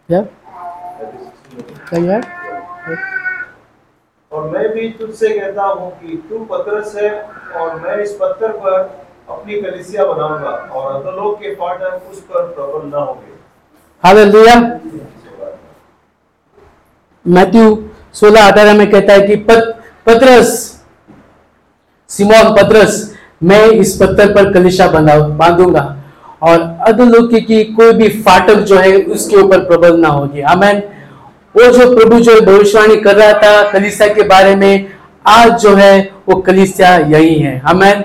क्या 0.10 0.22
क्या 1.94 2.20
और 4.32 4.50
मैं 4.50 4.68
भी 4.74 4.88
तुझसे 4.90 5.30
कहता 5.30 5.64
हूँ 5.64 5.90
कि 5.92 6.18
तू 6.30 6.38
पत्रस 6.52 6.94
है 6.98 7.10
और 7.62 7.80
मैं 7.80 7.96
इस 8.04 8.12
पत्थर 8.22 8.52
पर 8.58 8.78
अपनी 9.30 9.62
कलिसिया 9.62 10.06
बनाऊँगा 10.06 10.50
और 10.50 10.94
अधोलोक 10.94 11.40
के 11.40 11.54
फाटक 11.56 12.12
उस 12.12 12.20
पर 12.22 12.46
प्रबल 12.50 12.88
न 12.88 12.94
होंगे। 12.94 13.34
हालेलुया। 14.04 14.56
मैथ्यू 17.26 17.66
16 18.14 18.48
अठारह 18.52 18.74
में 18.74 18.90
कहता 18.92 19.14
है 19.14 19.28
कि 19.28 19.36
पत, 19.36 19.76
पत्रस 20.06 20.48
सिमोन 22.10 22.54
पत्रस 22.56 23.18
मैं 23.44 23.66
इस 23.66 23.96
पत्थर 24.02 24.34
पर 24.36 24.52
कलिशा 24.54 24.88
बांधूँगा 24.88 25.84
और 26.44 26.62
अधलोकी 26.88 27.42
की 27.42 27.64
कोई 27.74 27.94
भी 27.94 28.10
फाटक 28.24 28.64
जो 28.64 28.78
है 28.78 28.96
उसके 28.96 29.38
ऊपर 29.38 29.66
प्रबल 29.66 30.00
ना 30.00 30.08
होगी। 30.10 30.42
अमेन 30.56 30.82
वो 31.56 31.72
जो 31.72 31.94
प्रभु 31.96 32.20
जो 32.20 32.40
भविष्यवाणी 32.42 32.96
कर 32.98 33.16
रहा 33.16 33.34
था 33.34 33.72
कलिसिया 33.72 34.08
के 34.14 34.24
बारे 34.28 34.56
में, 34.56 34.88
आज 35.26 35.62
जो 35.62 35.74
है 35.76 36.10
वो 36.30 36.36
कलिसिया 36.42 36.96
यही 36.98 37.36
है। 37.36 37.58
हमें 37.60 38.04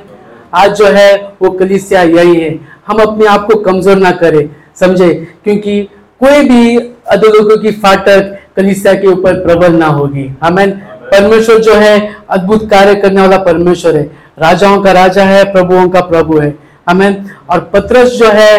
आज 0.54 0.76
जो 0.78 0.86
है 0.86 1.14
वो 1.42 1.50
कलिसिया 1.50 2.02
यही 2.02 2.34
है। 2.36 2.58
हम 2.86 2.98
अपने 3.02 3.26
आप 3.26 3.46
को 3.46 3.58
कमज़ोर 3.60 3.96
ना 3.96 4.10
करें, 4.12 4.48
समझे? 4.80 5.12
क्योंकि 5.44 5.82
कोई 6.20 6.42
भी 6.42 6.76
अधोलोकों 7.08 7.56
की 7.62 7.70
फाटक 7.72 8.36
कलिसिया 8.56 8.94
के 8.94 9.06
ऊपर 9.06 9.40
प्रबल 9.40 9.72
ना 9.72 9.86
होगी। 9.88 10.30
अमेन 10.42 10.70
परमेश्वर 11.06 11.58
जो 11.60 11.74
है 11.74 12.14
अद्भुत 12.30 12.68
कार्य 12.70 12.94
करने 12.94 13.20
वाला 13.20 13.38
परमेश्वर 13.44 13.96
है। 13.96 14.04
राजाओं 14.38 14.80
का 14.82 14.92
राजा 14.92 15.24
है, 15.24 15.44
प्रभुओं 15.52 15.88
का 15.88 16.00
प्रभु 16.02 16.38
है। 16.38 16.54
हमें 16.88 17.24
और 17.50 17.60
पत्रस 17.72 18.12
जो 18.12 18.30
है 18.30 18.58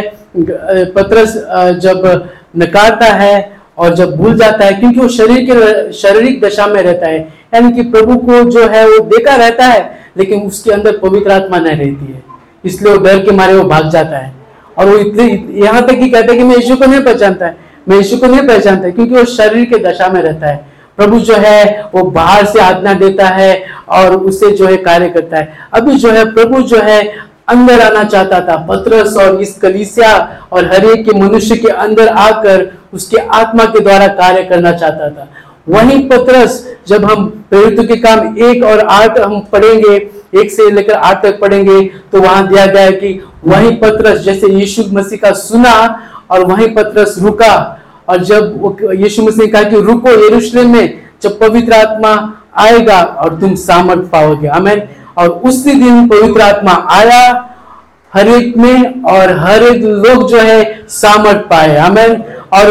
पत्रस 0.92 1.34
जब 1.82 2.30
नकारता 2.58 3.06
है 3.14 3.57
और 3.78 3.96
जब 3.96 4.16
भूल 4.16 4.38
जाता 4.38 4.66
है, 4.66 4.74
क्योंकि 4.74 5.00
वो 5.00 5.08
शरीर 5.08 5.48
के, 5.50 5.94
शारीरिक 5.94 6.42
दशा 6.42 6.68
में 6.68 6.82
रहता 6.82 7.08
है, 7.08 7.20
यानी 7.54 7.72
कि 7.72 7.82
प्रभु 7.82 8.16
को 8.18 8.44
जो 8.44 8.68
है 8.68 8.88
वो 8.90 9.00
देखा 9.00 9.36
रहता 9.36 9.66
है, 9.66 10.00
लेकिन 10.18 10.42
उसके 10.42 10.72
अंदर 10.72 10.98
पवित्र 10.98 11.32
आत्मा 11.32 11.60
नहीं 11.60 11.78
रहती 11.78 12.14
है। 12.14 12.24
इसलिए 12.66 12.94
वो 12.94 13.00
डर 13.00 13.20
के 13.20 13.32
मारे 13.32 13.54
वो 13.54 13.64
भाग 13.64 13.90
जाता 13.90 14.18
है। 14.18 14.34
और 14.78 14.90
वो 14.90 14.98
इतने, 14.98 15.46
यहाँ 15.66 15.82
तक 15.82 15.94
ही 15.94 16.10
कहता 16.10 16.32
है 16.32 16.38
कि 16.38 16.44
मैं 16.44 16.56
यीशु 16.56 16.76
को 16.76 16.86
नहीं 16.86 17.02
पहचानता 17.02 17.46
है 17.46 17.68
मैं 17.90 17.98
यीशु 17.98 18.18
को 18.18 18.28
नहीं 18.28 18.48
पहचानता, 18.48 18.90
क्योंकि 18.90 19.16
वो 19.16 19.26
शरीर 19.26 19.66
के 19.66 19.78
दशा 19.78 20.10
में 20.10 20.22
रहता 20.22 20.48
है। 20.48 20.66
प्रभु 20.98 21.20
जो 21.20 21.34
है, 21.34 21.84
वो 21.96 22.04
बाहर 22.04 22.46
से 22.46 22.60
आज्ञा 22.60 22.94
देता 22.94 23.28
है 23.28 23.64
और 23.90 24.16
उससे 24.16 24.52
जो 24.52 24.66
है 24.66 24.78
कार्य 24.78 25.10
करता 25.10 25.38
है। 25.38 25.54
अभी 25.74 25.96
जो 25.96 26.10
है, 26.10 26.34
प्रभु 26.34 26.62
जो 26.62 26.78
है 26.78 27.27
अंदर 27.48 27.82
आना 27.82 28.04
चाहता 28.06 28.40
था। 28.42 28.56
पत्रस 28.70 29.16
और 29.18 29.42
इस 29.42 29.58
कलीसिया 29.58 30.14
और 30.52 30.66
हर 30.66 30.86
एक 30.86 31.06
के 31.06 31.18
मनुष्य 31.20 31.56
के 31.56 31.68
अंदर 31.70 32.08
आकर 32.10 32.68
उसके 32.94 33.18
आत्मा 33.18 33.66
के 33.66 33.80
द्वारा 33.80 34.08
कार्य 34.16 34.44
करना 34.44 34.72
चाहता 34.74 35.10
था। 35.10 35.28
वही 35.70 35.98
पत्रस, 36.10 36.66
जब 36.88 37.06
हम 37.06 37.26
प्रेरित 37.50 37.88
के 37.88 37.96
काम 37.98 38.38
एक 38.40 38.64
और 38.64 38.80
आठ 38.82 39.20
हम 39.20 39.40
पढ़ेंगे, 39.52 39.96
एक 40.36 40.52
से 40.52 40.70
लेकर 40.72 40.94
आठ 40.94 41.22
तक 41.24 41.40
पढ़ेंगे 41.42 41.82
तो 42.12 42.22
वहाँ 42.22 42.48
दिया 42.48 42.66
गया 42.66 42.84
है 42.84 42.92
कि 42.92 43.20
वही 43.46 43.72
पत्रस, 43.78 44.20
जैसे 44.20 44.48
यीशु 44.50 44.84
मसीह 44.94 45.20
का 45.20 45.32
सुना 45.34 45.74
और 46.32 46.46
वही 46.46 46.68
पत्रस 46.68 47.16
रुका। 47.22 47.56
और 48.10 48.24
जब 48.24 48.78
यीशु 48.94 49.24
मसीह 49.24 49.46
ने 49.46 49.48
कहा 49.48 49.64
कि 49.64 49.82
रुको 49.82 50.10
यरूशलेम 50.10 50.74
में, 50.74 51.02
जब 51.22 51.40
पवित्र 51.40 51.74
आत्मा 51.74 52.12
आएगा 52.58 53.02
और 53.02 53.40
तुम 53.40 53.56
सामर्थ 53.58 54.10
पाओगे। 54.12 54.48
हमें 54.48 54.88
और 55.18 55.30
उसी 55.46 55.74
दिन 55.76 56.08
पवित्र 56.08 56.42
आत्मा 56.44 56.74
आया 56.92 57.22
हर 58.14 58.28
एक 58.30 58.58
में 58.58 59.04
और 59.06 59.32
हर 59.40 59.64
एक 59.64 59.84
लोग 59.84 60.28
जो 60.30 60.40
है 60.40 60.88
सामर्थ 60.90 61.42
पाए। 61.50 61.78
हमें 61.78 62.18
और 62.54 62.70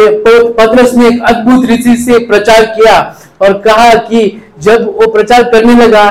पत्रस 0.58 0.94
ने 0.94 1.06
एक 1.08 1.22
अद्भुत 1.28 1.66
रीति 1.70 1.96
से 1.96 2.18
प्रचार 2.26 2.64
किया 2.76 2.94
और 3.42 3.52
कहा 3.60 3.92
कि 4.04 4.20
जब 4.60 4.86
वो 4.90 5.10
प्रचार 5.12 5.42
करने 5.44 5.74
लगा, 5.76 6.08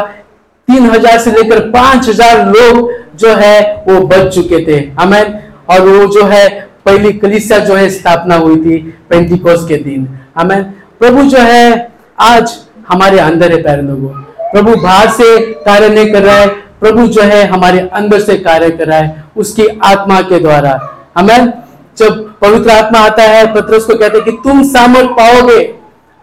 तीन 0.67 0.89
हज़ार 0.89 1.17
से 1.19 1.31
लेकर 1.31 1.59
पाँच 1.71 2.07
हज़ार 2.09 2.45
लोग 2.47 2.91
जो 3.19 3.33
है 3.35 3.83
वो 3.87 3.99
बच 4.07 4.33
चुके 4.35 4.65
थे। 4.67 4.79
हमें 4.99 5.23
और 5.69 5.81
वो 5.81 6.05
जो 6.13 6.25
है 6.25 6.47
पहली 6.85 7.11
कलिसिया 7.15 7.59
जो 7.59 7.75
है 7.75 7.89
स्थापना 7.89 8.35
हुई 8.37 8.55
थी 8.57 8.77
पेंटिकोस 9.09 9.67
के 9.67 9.77
दिन। 9.79 10.07
हमें 10.37 10.63
प्रभु 10.99 11.23
जो 11.23 11.37
है 11.39 11.91
आज 12.21 12.57
हमारे 12.87 13.19
अंदर 13.19 13.51
है 13.51 13.61
पैर 13.63 13.81
लोगों। 13.81 14.13
प्रभु 14.51 14.75
बाहर 14.75 15.09
से 15.09 15.39
कार्य 15.39 15.89
नहीं 15.89 16.11
कर 16.13 16.21
रहा 16.21 16.35
है, 16.35 16.47
प्रभु 16.49 17.07
जो 17.07 17.21
है 17.21 17.47
हमारे 17.47 17.79
अंदर 17.79 18.19
से 18.19 18.37
कार्य 18.37 18.69
कर 18.69 18.85
रहा 18.85 18.97
है, 18.97 19.23
उसकी 19.37 19.67
आत्मा 19.83 20.21
के 20.21 20.39
द्वारा। 20.39 20.97
हमें 21.17 21.53
जब 21.97 22.39
पवित्र 22.39 22.69
आत्मा 22.69 22.99
आता 22.99 23.23
है, 23.23 23.53
पत्रस 23.53 23.83
को 23.83 23.95
कहते 23.95 24.17
हैं 24.17 24.25
कि 24.25 24.31
तुम 24.31 24.63
सामर्थ 24.63 25.09
पाओगे। 25.09 25.75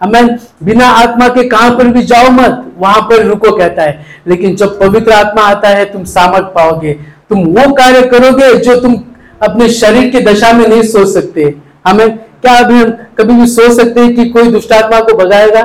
हमें 0.03 0.39
बिना 0.63 0.87
आत्मा 0.87 1.29
के 1.29 1.49
कहाँ 1.49 1.71
पर 1.71 1.87
भी 1.87 2.03
जाओ 2.03 2.31
मत, 2.31 2.73
वहाँ 2.79 3.03
पर 3.03 3.25
रुको 3.25 3.57
कहता 3.57 3.83
है। 3.83 4.07
लेकिन 4.27 4.57
जब 4.57 4.81
पवित्र 4.81 5.13
आत्मा 5.13 5.43
आता 5.43 5.69
है, 5.69 5.85
तुम 5.85 6.05
सामर्थ 6.05 6.45
पाओगे। 6.45 6.93
तुम 7.29 7.45
वो 7.45 7.73
कार्य 7.73 8.03
करोगे 8.03 8.55
जो 8.55 8.81
तुम 8.81 8.97
अपने 9.43 9.69
शरीर 9.69 10.11
की 10.11 10.21
दशा 10.21 10.53
में 10.53 10.69
नहीं 10.69 10.83
सोच 10.83 11.09
सकते। 11.09 11.55
हमें 11.87 12.19
क्या 12.19 12.55
अभी 12.55 12.75
हम 12.75 12.91
कभी 12.91 13.35
भी 13.35 13.47
सोच 13.47 13.77
सकते 13.77 14.01
हैं 14.01 14.15
कि 14.15 14.29
कोई 14.29 14.43
दुष्टात्मा 14.43 15.01
को 15.01 15.17
भगाएगा? 15.17 15.63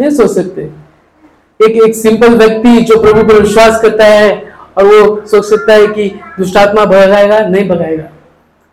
नहीं 0.00 0.10
सोच 0.10 0.30
सकते। 0.30 0.83
एक 1.62 1.70
एक 1.70 1.94
सिंपल 1.94 2.28
व्यक्ति 2.28 2.80
जो 2.80 3.02
प्रभु 3.02 3.22
पर 3.22 3.40
विश्वास 3.40 3.80
करता 3.80 4.04
है 4.04 4.44
और 4.78 4.84
वो 4.84 5.26
सोच 5.26 5.44
सकता 5.44 5.72
है 5.72 5.86
कि 5.86 6.20
दुष्टात्मा 6.38 6.84
भगाएगा, 6.84 7.38
नहीं 7.38 7.68
भगाएगा। 7.68 8.04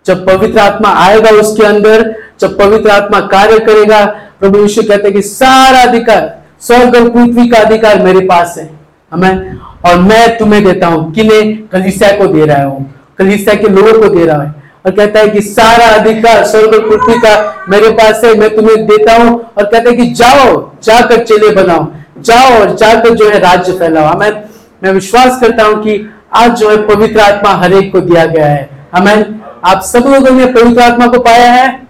जब 0.05 0.25
पवित्र 0.25 0.59
आत्मा 0.59 0.89
आएगा 0.89 1.29
उसके 1.29 1.63
अंदर, 1.63 2.15
जब 2.41 2.57
पवित्र 2.57 2.89
आत्मा 2.89 3.19
कार्य 3.19 3.59
करेगा, 3.59 4.05
प्रभु 4.39 4.59
यीशु 4.59 4.81
कहते 4.81 5.03
हैं 5.03 5.13
कि 5.13 5.21
सारा 5.21 5.81
अधिकार, 5.81 6.41
स्वर्ग 6.61 6.95
और 6.95 7.09
पृथ्वी 7.09 7.49
का 7.49 7.57
अधिकार 7.57 8.01
मेरे 8.01 8.19
पास 8.19 8.55
है। 8.57 8.69
हमें 9.11 9.57
और 9.85 9.99
मैं 9.99 10.37
तुम्हें 10.37 10.63
देता 10.63 10.87
हूँ। 10.87 11.13
किन्हें? 11.13 11.67
कलिसिया 11.67 12.11
को 12.11 12.27
दे 12.27 12.45
रहा 12.45 12.63
हूँ। 12.63 12.93
कलिसिया 13.17 13.55
के 13.55 13.67
लोगों 13.67 14.01
को 14.01 14.15
दे 14.15 14.25
रहा 14.25 14.43
है। 14.43 14.63
और 14.85 14.91
कहता 14.91 15.19
है 15.19 15.27
कि 15.27 15.41
सारा 15.41 15.85
अधिकार 15.85 16.45
स्वर्ग 16.45 16.71
पृथ्वी 16.71 17.19
का 17.19 17.65
मेरे 17.69 17.89
पास 17.89 18.21
है, 18.23 18.35
मैं 18.35 18.55
तुम्हें 18.55 18.85
देता 18.85 19.13
हूँ। 19.13 19.41
और 19.57 19.63
कहता 19.63 19.89
है 19.89 19.95
कि 19.95 20.05
जाओ, 20.05 20.71
जाकर 20.83 21.23
चेले 21.23 21.49
बनाओ। 21.49 21.91
जाओ 22.21 22.59
और 22.59 22.75
जाकर 22.75 23.13
जो 23.15 23.29
है 23.29 23.39
राज्य 23.39 23.71
फैलाओ। 23.71 24.05
हमें, 24.05 24.43
मैं 24.83 24.91
विश्वास 24.91 25.41
करता 25.41 25.63
हूँ 25.63 25.83
कि 25.83 26.13
आज 26.33 26.51
जो 26.51 26.69
है 26.69 26.87
पवित्र 26.87 27.19
आत्मा 27.19 27.51
हर 27.51 27.73
एक 27.73 27.91
को 27.91 28.01
दिया 28.01 28.25
गया 28.25 28.45
है। 28.45 28.69
हमें 28.95 29.39
आप 29.65 29.81
सब 29.81 29.99
लोगों 29.99 30.31
ने 30.31 30.45
पवित्र 30.45 30.81
आत्मा 30.81 31.07
को 31.07 31.19
पाया 31.19 31.51
है? 31.51 31.81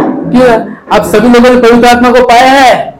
क्यों? 0.00 0.74
आप 0.96 1.04
सभी 1.04 1.28
लोगों 1.28 1.54
ने 1.54 1.68
पवित्र 1.68 1.88
आत्मा 1.88 2.10
को 2.10 2.20
पाया 2.20 2.50
है? 2.50 2.98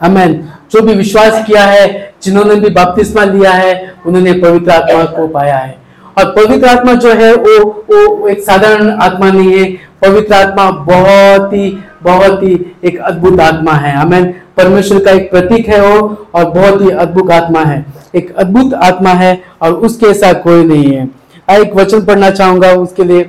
हमें 0.00 0.44
जो 0.70 0.82
भी 0.82 0.94
विश्वास 0.94 1.44
किया 1.46 1.62
है, 1.62 2.12
जिन्होंने 2.22 2.54
भी 2.54 2.68
बपतिस्मा 2.70 3.24
लिया 3.24 3.50
है, 3.50 3.94
उन्होंने 4.06 4.32
पवित्र 4.32 4.70
आत्मा 4.70 5.04
को 5.04 5.28
पाया 5.28 5.56
है। 5.56 5.78
और 6.18 6.24
पवित्र 6.24 6.68
आत्मा 6.68 6.94
जो 6.94 7.12
है, 7.12 7.34
वो 7.34 7.84
वो 7.90 8.28
एक 8.28 8.40
साधारण 8.40 8.90
आत्मा 8.90 9.30
नहीं 9.30 9.58
है। 9.58 9.64
पवित्र 10.02 10.34
आत्मा 10.34 10.70
बहुत 10.70 11.52
ही 11.52 11.78
बहुत 12.06 12.42
ही 12.42 12.54
एक 12.84 12.98
अद्भुत 13.00 13.40
आत्मा 13.40 13.72
है। 13.72 13.94
हमें 13.96 14.32
परमेश्वर 14.56 15.04
का 15.04 15.10
एक 15.10 15.30
प्रतीक 15.30 15.68
है 15.68 15.80
वो, 15.80 16.26
और 16.34 16.44
बहुत 16.44 16.82
ही 16.82 16.90
अद्भुत 16.90 17.30
आत्मा 17.30 17.60
है। 17.60 17.84
एक 18.14 18.34
अद्भुत 18.36 18.74
आत्मा 18.74 19.10
है, 19.10 19.38
और 19.62 19.72
उसके 19.72 20.06
ऐसा 20.06 20.32
कोई 20.32 20.64
नहीं 20.64 20.92
है। 20.92 21.08
एक 21.60 21.74
वचन 21.76 22.04
पढ़ना 22.04 22.30
चाहूँगा, 22.30 22.72
उसके 22.72 23.04
लिए 23.04 23.22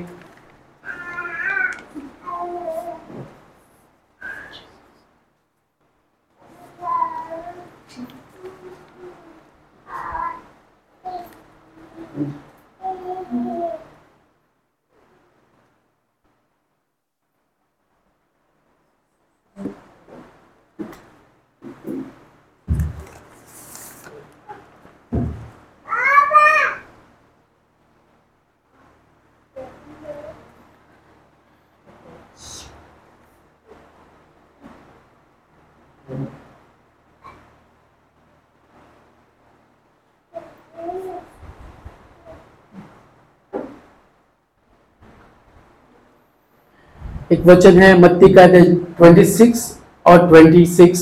एक 47.31 47.45
वचन 47.45 47.79
है, 47.79 47.97
मत्ती 47.99 48.33
का 48.33 48.45
ट्वेंटी 48.47 49.23
सिक्स 49.25 49.61
और 50.05 50.27
ट्वेंटी 50.27 50.65
सिक्स 50.65 51.01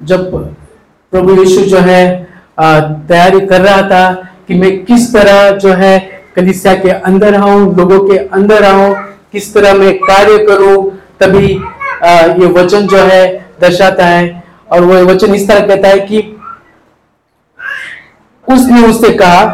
जब 0.00 0.30
प्रभु 1.12 1.34
यीशु 1.34 1.60
जो 1.66 1.78
है 1.78 2.02
तैयारी 2.60 3.40
कर 3.46 3.60
रहा 3.60 3.82
था 3.90 4.12
कि 4.48 4.54
मैं 4.54 4.70
किस 4.84 5.12
तरह 5.12 5.50
जो 5.58 5.72
है 5.74 5.98
कलिसिया 6.36 6.74
के 6.74 6.90
अंदर 6.90 7.34
आऊँ, 7.34 7.76
लोगों 7.76 8.00
के 8.08 8.18
अंदर 8.18 8.64
आऊँ, 8.64 8.94
किस 9.32 9.52
तरह 9.54 9.74
मैं 9.74 9.94
कार्य 9.98 10.38
करूँ, 10.46 10.90
तभी 11.20 11.46
ये 11.46 12.46
वचन 12.52 12.86
जो 12.86 12.98
है 12.98 13.26
दर्शाता 13.60 14.06
है। 14.06 14.42
और 14.72 14.84
वो 14.84 15.04
वचन 15.06 15.34
इस 15.34 15.48
तरह 15.48 15.66
कहता 15.66 15.88
है 15.88 15.98
कि 16.00 16.20
उसने 18.44 18.86
उससे 18.86 19.12
कहा 19.12 19.44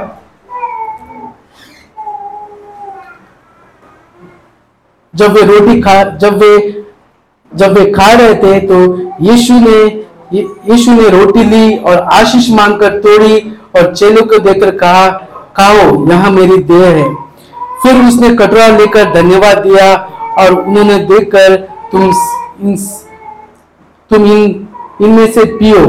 जब 5.15 5.33
वे 5.33 5.43
रोटी 5.43 5.81
खा, 5.81 6.03
जब 6.05 6.39
वे 6.39 6.85
जब 7.53 7.79
वे 7.79 7.85
खा 7.93 8.13
रहे 8.13 8.35
थे 8.35 8.59
तो 8.67 8.77
यीशु 9.23 9.55
ने 9.61 9.79
यीशु 10.35 10.93
ने 10.93 11.09
रोटी 11.11 11.43
ली 11.45 11.77
और 11.79 11.99
आशीष 12.13 12.49
मांगकर 12.51 12.99
तोड़ी 13.01 13.37
और 13.77 13.95
चेलों 13.95 14.23
को 14.27 14.39
देकर 14.39 14.71
कहा, 14.77 15.09
खाओ, 15.57 16.09
यहाँ 16.09 16.31
मेरी 16.31 16.57
देह 16.65 16.87
है। 16.87 17.13
फिर 17.83 18.05
उसने 18.07 18.29
कटोरा 18.37 18.67
लेकर 18.77 19.13
धन्यवाद 19.15 19.59
दिया 19.59 19.95
और 20.39 20.55
उन्होंने 20.55 20.99
देखकर, 21.01 21.57
तुम 21.93 22.03
इन 22.03 22.77
तुम 24.11 24.25
इन, 24.27 24.67
इनमें 25.03 25.33
से 25.33 25.45
पियो। 25.45 25.85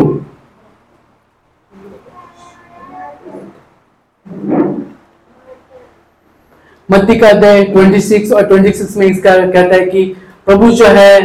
मत्ती 6.90 7.16
का 7.20 7.30
अध्याय 7.30 7.64
26 7.76 8.32
और 8.32 8.48
26 8.50 8.96
में 8.98 9.06
इसका 9.08 9.36
कहता 9.38 9.76
है 9.76 9.86
कि 9.86 10.04
प्रभु 10.46 10.70
जो 10.72 10.86
है 10.88 11.20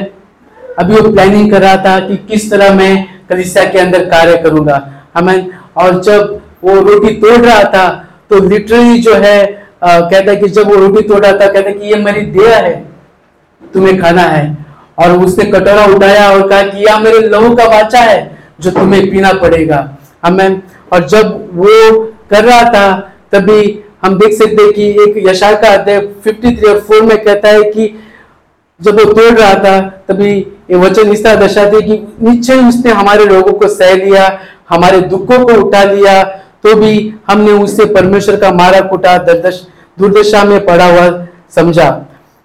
अभी 0.79 0.95
वो 0.95 1.11
प्लानिंग 1.11 1.51
कर 1.53 1.61
रहा 1.63 1.77
था 1.85 1.99
कि 2.07 2.17
किस 2.29 2.51
तरह 2.51 2.75
मैं 2.75 2.93
कलिसिया 3.31 3.65
के 3.65 3.79
अंदर 3.79 4.05
कार्य 4.11 4.37
करूँगा। 4.43 4.77
हमें 5.17 5.51
और 5.77 6.01
जब 6.03 6.41
वो 6.65 6.75
रोटी 6.81 7.13
तोड़ 7.17 7.37
रहा 7.37 7.63
था 7.75 7.89
तो 8.31 8.39
लिटरली 8.49 8.99
जो 8.99 9.15
है 9.15 9.39
आ, 9.85 10.01
कहता 10.01 10.31
है 10.31 10.37
कि 10.37 10.49
जब 10.49 10.69
वो 10.69 10.77
रोटी 10.77 11.03
तोड़ 11.09 11.21
रहा 11.21 11.33
था 11.33 11.47
कहता 11.47 11.69
है 11.69 11.73
कि 11.75 11.87
ये 11.87 11.97
मेरी 11.97 12.21
देह 12.33 12.57
है 12.57 12.75
तुम्हें 13.63 14.01
खाना 14.01 14.23
है। 14.23 14.57
और 14.99 15.17
उसने 15.25 15.45
कटोरा 15.51 15.85
उठाया 15.95 16.29
और 16.31 16.49
कहा 16.49 16.63
कि 16.63 16.85
यह 16.85 16.99
मेरे 17.01 17.19
लहू 17.29 17.55
का 17.57 17.65
वाचा 17.69 18.01
है 18.01 18.19
जो 18.61 18.71
तुम्हें 18.71 19.11
पीना 19.11 19.33
पड़ेगा। 19.43 19.79
हमें 20.25 20.63
और 20.93 21.07
जब 21.09 21.49
वो 21.55 21.77
कर 22.31 22.45
रहा 22.45 22.63
था 22.73 22.89
तभी 23.33 23.63
हम 24.03 24.19
देख 24.19 24.33
सकते 24.35 24.63
हैं 24.63 24.73
कि 24.73 24.89
एक 25.03 25.15
यशा 25.27 25.53
का 25.55 25.69
अध्याय 25.71 26.01
53 26.27 26.69
और 26.69 26.81
4 26.83 27.03
में 27.03 27.17
कहता 27.25 27.49
है 27.49 27.63
कि 27.65 27.89
जब 28.81 28.99
वो 28.99 29.05
तोड़ 29.13 29.33
रहा 29.33 29.55
था, 29.55 29.81
तभी 30.09 30.47
वचन 30.75 31.11
इस 31.13 31.25
तरह 31.25 31.35
दर्शाते 31.37 31.81
कि 31.81 31.97
निश्चय 32.23 32.69
उसने 32.69 32.93
हमारे 32.93 33.25
रोगों 33.27 33.53
को 33.53 33.69
सह 33.69 33.95
लिया, 33.95 34.39
हमारे 34.69 35.01
दुखों 35.03 35.39
को 35.41 35.61
उठा 35.63 35.83
लिया 35.85 36.23
तो 36.65 36.75
भी 36.77 36.93
हमने 37.29 37.53
उससे 37.55 37.85
परमेश्वर 37.95 38.37
का 38.37 38.53
मारा 38.53 38.81
कुटा 38.89 39.17
दुर्दशा 39.19 40.43
में 40.45 40.65
पड़ा 40.67 40.87
हुआ 40.87 41.27
समझा। 41.55 41.91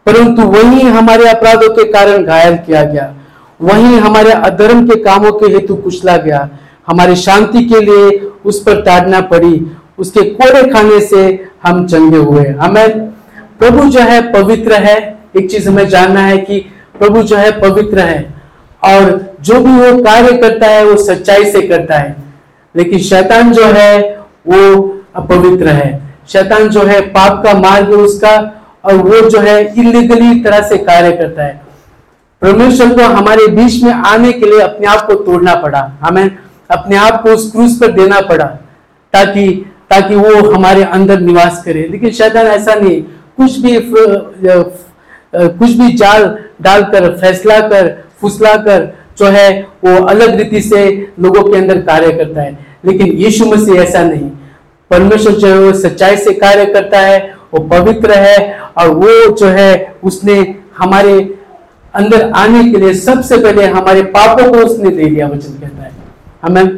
परंतु 0.06 0.42
वही 0.44 0.82
हमारे 0.82 1.28
अपराधों 1.30 1.70
के 1.70 1.84
कारण 1.92 2.24
घायल 2.26 2.56
किया 2.66 2.84
गया। 2.84 3.14
वही 3.60 3.98
हमारे 3.98 4.32
अधर्म 4.32 4.86
के 4.88 4.96
कामों 5.04 5.32
के 5.32 5.52
हेतु 5.54 5.76
कुचला 5.76 6.18
गया। 6.18 6.50
हमारी 6.88 7.16
शांति 7.18 7.64
के 7.66 7.80
लिए 7.82 8.18
उस 8.46 8.62
पर 8.64 8.82
ताड़ना 8.82 9.22
पड़ी। 9.24 9.56
उसके 10.00 10.22
कोड़े 10.22 10.70
खाने 10.70 11.00
से 11.00 11.48
हम 11.64 11.88
चंगे 11.88 12.18
हुए 12.18 12.48
हमें 12.48 13.08
प्रभु 13.60 13.90
जो 13.90 14.00
है 14.00 14.34
पवित्र 14.34 14.74
है। 14.74 15.18
एक 15.38 15.52
चीज़ 15.52 15.70
हमें 15.70 15.88
जानना 15.88 16.20
है 16.20 16.38
कि 16.38 16.60
प्रभु 17.00 17.24
जो 17.24 17.36
है 17.36 17.62
पवित्र 17.62 18.00
है 18.00 18.34
और 18.84 19.36
जो 19.42 19.60
भी 19.60 19.72
वो 19.72 20.04
कार्य 20.04 20.38
करता 20.38 20.68
है, 20.68 20.86
वो 20.86 20.98
सच्चाई 20.98 21.52
से 21.52 21.62
करता 21.62 21.96
है। 21.96 22.16
लेकिन 22.76 23.00
शैतान 23.00 23.52
जो 23.54 23.66
है, 23.66 24.20
वो 24.48 24.98
अपवित्र 25.16 25.68
है। 25.68 26.02
शैतान 26.28 26.70
जो 26.70 26.82
है 26.82 27.02
पाप 27.02 27.44
का 27.44 27.54
मार्ग 27.54 27.88
है 27.88 27.96
उसका 27.96 28.64
और 28.86 28.94
वो 28.94 29.30
जो 29.30 29.40
है 29.40 29.74
इलीगली 29.78 30.40
तरह 30.40 30.62
से 30.62 30.78
कार्य 30.78 31.12
करता 31.12 31.44
है। 31.44 31.62
परमेश्वर 32.42 32.94
को 32.94 33.02
हमारे 33.02 33.48
बीच 33.48 33.84
में 33.84 33.94
आने 33.94 34.32
के 34.32 34.46
लिए 34.46 34.60
अपने 34.60 34.88
आप 34.88 35.08
को 35.08 35.14
तोड़ना 35.14 35.56
पड़ा। 35.56 35.92
हमें 36.02 36.38
अपने 36.72 36.96
आप 36.96 37.22
को 37.24 37.30
उस 37.30 37.52
क्रूज 37.52 37.80
पर 37.80 37.88
देना 37.88 38.22
पड़ा 38.22 38.46
ताकि 39.14 39.72
ताकि 39.90 40.16
वो 40.16 40.52
हमारे 40.52 40.84
अंदर 40.84 41.20
निवास 41.20 41.62
करे। 41.66 41.88
लेकिन 41.92 42.12
शैतान 42.12 42.48
ऐसा 42.48 42.74
नहीं, 42.74 43.02
कुछ 43.38 43.60
भी 43.60 43.80
कुछ 45.36 45.72
भी 45.72 45.92
जाल 45.94 46.38
डालकर 46.62 47.10
फैसला 47.18 47.60
कर 47.60 47.94
फुसला 48.22 48.56
कर 48.58 48.94
जो 49.18 49.26
है, 49.26 49.68
वो 49.86 50.04
अलग 50.06 50.36
रीति 50.36 50.62
से 50.62 51.08
लोगों 51.20 51.44
के 51.44 51.58
अंदर 51.58 51.78
कार्य 51.82 52.12
करता 52.14 52.42
है। 52.42 52.58
लेकिन 52.86 53.08
यीशु 53.08 53.46
मसीह 53.46 53.76
ऐसा 53.76 54.04
नहीं। 54.04 54.30
परमेश्वर 54.90 55.34
जो 55.34 55.48
है, 55.48 55.60
वो 55.60 55.74
सच्चाई 55.74 56.18
से 56.18 56.34
कार्य 56.34 56.66
करता 56.66 57.00
है, 57.00 57.36
वो 57.54 57.60
पवित्र 57.60 58.12
है, 58.12 58.60
और 58.78 58.90
वो 58.90 59.36
जो 59.36 59.48
है, 59.48 59.96
उसने 60.04 60.56
हमारे 60.78 61.14
अंदर 61.94 62.30
आने 62.30 62.72
के 62.72 62.78
लिए 62.78 62.94
सबसे 62.94 63.38
पहले 63.38 63.66
हमारे 63.66 64.02
पापों 64.02 64.52
को 64.52 64.58
उसने 64.58 64.90
ले 64.90 65.04
लिया 65.04 65.28
वचन 65.28 65.52
कहता 65.52 65.84
है। 65.84 65.92
हमें 66.44 66.78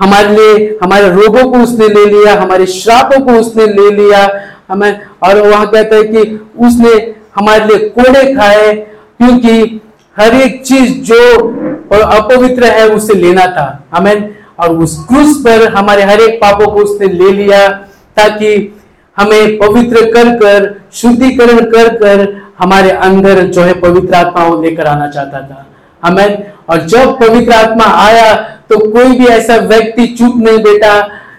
हमारे 0.00 0.28
लिए, 0.28 0.78
हमारे 0.82 1.08
रोगों 1.08 1.50
को 1.52 1.58
उसने 1.58 1.88
ले 1.88 2.04
लिया, 2.06 2.34
हमारे 2.40 2.66
श्रापों 2.66 3.20
को 3.24 3.32
उसने 3.32 3.66
ले 3.66 3.90
लिया, 3.90 4.28
हमें, 4.70 5.00
और 5.22 5.40
वहाँ 5.40 5.66
कहता 5.66 5.96
है 5.96 6.02
कि 6.02 6.48
उसने 6.58 7.14
हमारे 7.36 7.64
लिए 7.64 7.88
कोड़े 7.88 8.34
खाए, 8.34 8.72
क्योंकि 8.72 9.80
हर 10.16 10.34
एक 10.34 10.62
चीज़ 10.66 10.92
जो 11.02 11.18
अपवित्र 11.92 12.64
है, 12.64 12.88
उसे 12.88 13.14
लेना 13.14 13.46
था। 13.46 13.84
हमें 13.94 14.36
और 14.58 14.76
उस 14.76 14.96
क्रूस 15.08 15.36
पर 15.36 15.72
हमारे 15.72 16.02
हर 16.02 16.20
एक 16.20 16.40
पापों 16.40 16.66
को 16.66 16.80
उसने 16.80 17.08
ले 17.08 17.30
लिया, 17.32 17.68
ताकि 18.16 18.52
हमें 19.16 19.58
पवित्र 19.58 20.10
कर 20.12 20.34
कर, 20.36 20.74
शुद्धिकरण 20.92 21.60
कर 21.70 21.88
कर 21.96 22.26
हमारे 22.58 22.90
अंदर 22.90 23.40
जो 23.46 23.62
है 23.62 23.74
पवित्र 23.80 24.14
आत्मा 24.14 24.44
वो 24.44 24.60
लेकर 24.62 24.86
आना 24.86 25.06
चाहता 25.10 25.40
था। 25.40 25.66
हमें 26.04 26.52
और 26.68 26.80
जब 26.86 27.18
पवित्र 27.18 27.52
आत्मा 27.52 27.84
आया 27.84 28.32
तो 28.70 28.78
कोई 28.90 29.18
भी 29.18 29.26
ऐसा 29.26 29.56
व्यक्ति 29.56 30.06
चुप 30.06 30.34
नहीं 30.36 30.58
बेटा 30.58 30.92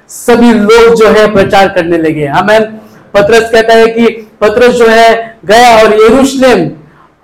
सभी 0.08 0.54
लोग 0.54 0.96
जो 0.96 1.08
है 1.08 1.32
प्रचार 1.34 1.68
करने 1.68 1.98
लगे 1.98 2.26
हमें 2.26 2.62
पत्रस 3.14 3.50
कहता 3.52 3.74
है 3.74 3.88
कि 3.88 4.08
पत्रस 4.42 4.74
जो 4.76 4.88
है 4.88 5.38
गया 5.46 5.70
और 5.78 5.94
यरूशलेम 5.94 6.70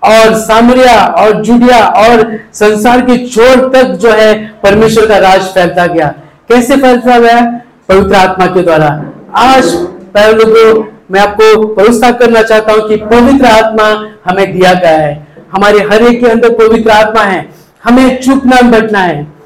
और 0.02 0.34
सामरिया 0.34 0.96
और 1.18 1.42
जुडिया 1.42 1.78
और 1.78 2.38
संसार 2.54 3.00
के 3.00 3.16
छोर 3.28 3.70
तक 3.74 3.82
जो 3.82 4.10
है 4.10 4.34
परमेश्वर 4.62 5.06
का 5.06 5.18
राज 5.18 5.40
फैलता 5.40 5.86
गया। 5.86 6.08
कैसे 6.48 6.76
फैलता 6.76 7.18
गया? 7.18 7.40
पवित्र 7.88 8.14
आत्मा 8.14 8.46
के 8.46 8.62
द्वारा। 8.62 8.88
आज 9.36 9.72
पहले 10.14 10.44
लोगों, 10.44 10.84
मैं 11.10 11.20
आपको 11.20 11.74
भरोसा 11.74 12.10
करना 12.10 12.42
चाहता 12.42 12.72
हूँ 12.72 12.88
कि 12.88 12.96
पवित्र 12.96 13.46
आत्मा 13.46 13.88
हमें 14.30 14.52
दिया 14.52 14.72
गया 14.74 14.98
है। 14.98 15.26
हमारे 15.52 15.78
हर 15.78 16.02
एक 16.02 16.20
के 16.20 16.26
अंदर 16.26 16.54
पवित्र 16.54 16.90
आत्मा 16.90 17.22
है। 17.22 17.48
हमें 17.84 18.20
चुप 18.20 18.46
ना 18.46 18.60
बैठना 18.70 18.98
है। 18.98 19.37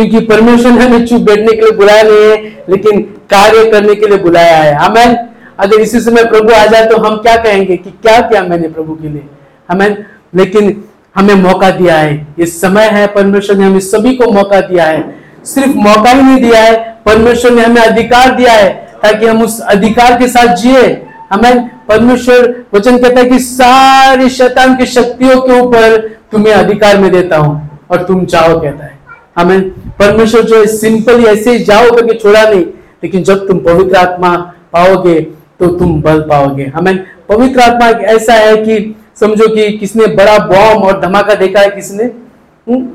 क्योंकि 0.00 0.26
परमेश्वर 0.26 0.70
ने 0.72 0.84
हमें 0.84 1.06
चुप 1.06 1.22
बैठने 1.22 1.52
के 1.52 1.60
लिए 1.60 1.72
बुलाया 1.72 2.02
नहीं 2.02 2.28
है, 2.28 2.36
लेकिन 2.68 3.00
कार्य 3.30 3.64
करने 3.70 3.94
के 3.94 4.06
लिए 4.06 4.18
बुलाया 4.18 4.56
है। 4.56 4.74
हमें 4.74 5.28
अगर 5.58 5.80
इसी 5.80 6.00
समय 6.00 6.24
प्रभु 6.24 6.52
आ 6.52 6.64
जाए 6.66 6.86
तो 6.86 6.96
हम 6.98 7.16
क्या 7.16 7.34
कहेंगे 7.36 7.76
कि 7.76 7.90
क्या 7.92 8.20
किया 8.20 8.42
मैंने 8.42 8.68
प्रभु 8.68 8.94
के 8.94 9.08
लिए? 9.08 9.22
हमें 9.68 9.96
लेकिन 10.34 10.82
हमें 11.16 11.34
मौका 11.34 11.70
दिया 11.70 11.96
है। 11.96 12.14
ये 12.38 12.46
समय 12.46 12.86
है, 12.86 13.06
परमेश्वर 13.08 13.56
ने 13.56 13.64
हमें 13.64 13.80
सभी 13.80 14.14
को 14.16 14.30
मौका 14.32 14.60
दिया 14.60 14.84
है। 14.84 15.02
सिर्फ़ 15.44 15.76
मौका 15.78 16.10
ही 16.10 16.22
नहीं 16.22 16.40
दिया 16.42 16.62
है, 16.62 16.78
परमेश्वर 17.06 17.50
ने 17.50 17.62
हमें 17.62 17.82
अधिकार 17.82 18.34
दिया 18.36 18.52
है 18.52 18.70
ताकि 19.02 19.26
हम 19.26 19.42
उस 19.42 19.60
अधिकार 19.68 20.18
के 20.18 20.28
साथ 20.28 20.54
जिए। 20.56 20.86
हमें 21.32 21.68
परमेश्वर 21.88 22.54
वचन 22.74 22.98
कहता 22.98 23.20
है 23.20 23.26
कि 23.26 23.38
सारी 23.38 24.28
शैतान 24.30 24.76
की 24.76 24.86
शक्तियों 24.88 25.40
के 25.40 25.60
ऊपर 25.60 25.98
तुम्हें 26.32 26.54
अधिकार 26.54 26.98
में 26.98 27.10
देता 27.12 27.36
हूँ 27.36 27.84
और 27.90 28.02
तुम 28.04 28.24
चाहो 28.26 28.58
कहता 28.60 28.84
है। 28.84 28.98
हमें 29.40 29.70
परमेश्वर, 29.96 30.42
जो 30.42 30.56
है 30.56 30.66
सिंपली 30.68 31.24
ऐसे 31.26 31.52
ही 31.52 31.64
जाओ 31.64 31.90
करके 31.90 32.14
छोड़ा 32.14 32.42
नहीं, 32.44 32.64
लेकिन 33.02 33.22
जब 33.22 33.46
तुम 33.48 33.58
पवित्र 33.64 33.96
आत्मा 33.96 34.36
पाओगे 34.72 35.20
तो 35.60 35.66
तुम 35.78 36.00
बल 36.02 36.20
पाओगे। 36.20 36.64
हमें 36.66 36.96
पवित्र 37.28 37.60
आत्मा 37.60 37.88
ऐसा 38.08 38.34
है 38.34 38.56
कि 38.56 38.96
समझो 39.20 39.48
कि 39.54 39.70
किसने 39.78 40.06
बड़ा 40.16 40.38
बॉम्ब 40.46 40.84
और 40.84 41.00
धमाका 41.00 41.34
देखा 41.34 41.60
है 41.60 41.70
किसने? 41.70 42.04
हुँ? 42.04 42.76
हम्म? 42.76 42.88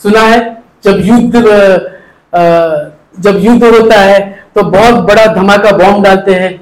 सुना 0.00 0.20
है? 0.22 0.40
जब 0.84 1.00
युद्ध 1.00 1.34
जब 3.18 3.38
युद्ध 3.38 3.64
होता 3.64 3.98
है 4.00 4.20
तो 4.54 4.62
बहुत 4.64 4.94
बड़ा 5.04 5.26
धमाका 5.34 5.70
बॉम्ब 5.72 6.04
डालते 6.04 6.34
हैं। 6.34 6.54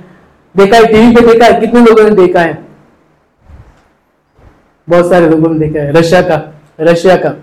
देखा 0.54 0.76
है, 0.76 0.86
टीवी 0.86 1.14
पे 1.14 1.20
देखा 1.26 1.46
है, 1.46 1.60
कितने 1.60 1.80
लोगों 1.80 2.04
ने 2.04 2.16
देखा 2.16 2.40
है? 2.40 2.58
बहुत 4.88 5.10
सारे 5.10 5.28
लोगों 5.28 5.50
ने 5.50 5.58
देखा 5.58 5.80
है। 5.80 5.92
रशिया 5.92 6.20
का 6.22 6.40
रशिया 6.80 7.16
का। 7.16 7.34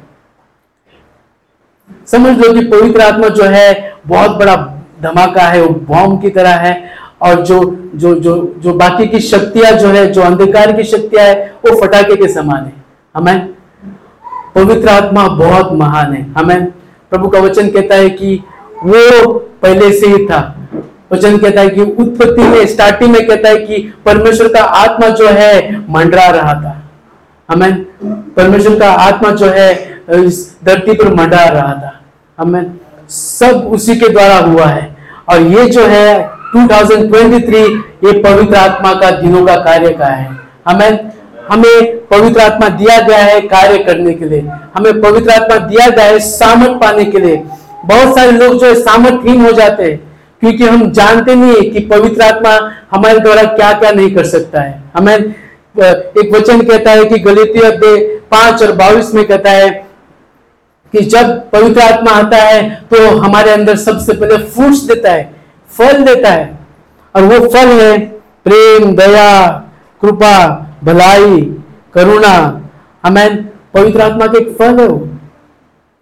समझ 2.12 2.38
लो 2.38 2.54
कि 2.54 2.60
पवित्र 2.60 3.02
आत्मा 3.02 3.28
जो 3.28 3.44
है, 3.44 3.94
बहुत 4.08 4.32
बड़ा 4.32 4.56
धमाका 5.02 5.42
है, 5.42 5.62
वो 5.62 5.70
बॉम्ब 5.70 6.22
की 6.22 6.30
तरह 6.30 6.50
है। 6.50 6.90
और 7.22 7.42
जो 7.42 7.90
जो 7.96 8.16
जो 8.16 8.56
जो 8.58 8.74
बाकी 8.74 9.08
की 9.08 9.20
शक्तियाँ 9.20 9.72
जो 9.72 9.88
है, 9.88 10.12
जो 10.12 10.22
अंधकार 10.22 10.72
की 10.72 10.84
शक्तियाँ 10.84 11.26
है, 11.26 11.54
वो 11.66 11.82
फटाके 11.82 12.16
के 12.16 12.28
समान 12.28 12.66
है। 12.66 12.74
हमें 13.16 13.50
पवित्र 14.56 14.90
आत्मा 14.90 15.28
बहुत 15.28 15.74
महान 15.74 16.14
है। 16.14 16.34
हमें 16.38 16.66
प्रभु 17.10 17.28
का 17.28 17.40
वचन 17.40 17.70
कहता 17.70 17.96
है 17.96 18.10
कि 18.10 18.44
वो 18.84 19.34
पहले 19.34 19.94
से 19.94 20.08
ही 20.08 20.26
था। 20.26 20.70
वचन 21.14 21.38
कहता 21.38 21.62
है 21.62 21.70
कि 21.70 21.82
उत्पत्ति 21.82 22.42
में 22.42 22.66
स्टार्टिंग 22.66 23.12
में 23.12 23.28
कहता 23.28 23.50
है 23.50 23.58
कि 23.58 23.94
परमेश्वर 24.06 24.48
का 24.48 24.62
आत्मा 24.62 25.10
जो 25.10 25.28
है, 25.28 25.78
मंडरा 25.90 26.28
रहा 26.28 26.54
था। 26.54 26.92
हमें 27.52 27.86
परमेश्वर 28.34 28.80
का 28.80 28.92
आत्मा 28.92 29.30
जो 29.30 29.46
है, 29.46 30.02
इस 30.10 30.58
धरती 30.66 30.94
पर 30.94 31.14
मंडरा 31.14 31.46
रहा 31.46 31.74
था। 31.74 31.97
हमें 32.38 32.64
सब 33.10 33.70
उसी 33.74 33.96
के 33.96 34.10
द्वारा 34.10 34.38
हुआ 34.40 34.66
है। 34.66 34.96
और 35.30 35.42
ये 35.44 35.66
जो 35.68 35.86
है 35.88 36.30
2023 36.56 37.70
ये 38.06 38.12
पवित्र 38.14 38.56
आत्मा 38.56 38.94
का 38.94 39.12
दिनों 39.12 39.46
का 39.46 39.56
कार्य 39.64 39.90
का 39.94 40.06
है। 40.08 40.30
हमें 40.68 41.12
हमें 41.52 41.98
पवित्र 42.08 42.42
आत्मा 42.42 42.68
दिया 42.70 43.00
गया 43.02 43.18
है 43.18 43.40
कार्य 43.44 43.78
करने 43.84 44.14
के 44.14 44.26
लिए। 44.26 44.40
हमें 44.76 45.02
पवित्र 45.02 45.32
आत्मा 45.32 45.58
दिया 45.58 45.88
गया 45.90 46.06
है 46.06 46.20
सामर्थ 46.20 46.80
पाने 46.82 47.06
के 47.06 47.20
लिए। 47.20 47.36
बहुत 47.86 48.16
सारे 48.16 48.32
लोग 48.32 48.60
जो 48.60 48.66
है 48.68 48.74
सामर्थहीन 48.76 49.46
हो 49.46 49.52
जाते 49.52 49.84
हैं, 49.84 49.98
क्योंकि 50.42 50.64
हम 50.64 50.92
जानते 50.92 51.36
नहीं 51.36 51.56
है 51.56 51.70
कि 51.70 51.80
पवित्र 51.88 52.24
आत्मा 52.24 52.52
हमारे 52.92 53.20
द्वारा 53.20 53.44
क्या 53.56 53.72
क्या 53.74 53.92
नहीं 53.92 54.14
कर 54.16 54.26
सकता 54.26 54.62
है। 54.62 54.84
हमें 54.98 55.16
एक 55.16 56.34
वचन 56.34 56.62
कहता 56.62 56.92
है 56.92 57.06
कि 57.06 57.20
गलित 57.20 57.54
पाँच 58.32 58.64
और 58.64 58.72
बाईस 58.76 59.14
में 59.14 59.24
कहता 59.26 59.52
है 59.52 59.87
कि 60.98 61.06
जब 61.06 61.50
पवित्र 61.52 61.82
आत्मा 61.84 62.12
आता 62.14 62.38
है 62.40 62.70
तो 62.92 63.08
हमारे 63.18 63.52
अंदर 63.52 63.76
सबसे 63.78 64.14
पहले 64.14 64.38
फ्रूट्स 64.46 64.80
देता 64.84 65.12
है, 65.12 65.24
फल 65.72 66.04
देता 66.04 66.30
है। 66.30 66.58
और 67.16 67.24
वो 67.24 67.48
फल 67.48 67.68
है 67.72 67.98
प्रेम, 68.46 68.96
दया, 68.96 69.48
कृपा, 70.02 70.38
भलाई, 70.84 71.42
करुणा। 71.94 72.36
हमें 73.04 73.44
पवित्र 73.74 74.02
आत्मा 74.02 74.28
के 74.28 74.38
एक 74.38 74.56
फल 74.58 74.80
है 74.80 74.88
वो। 74.88 75.08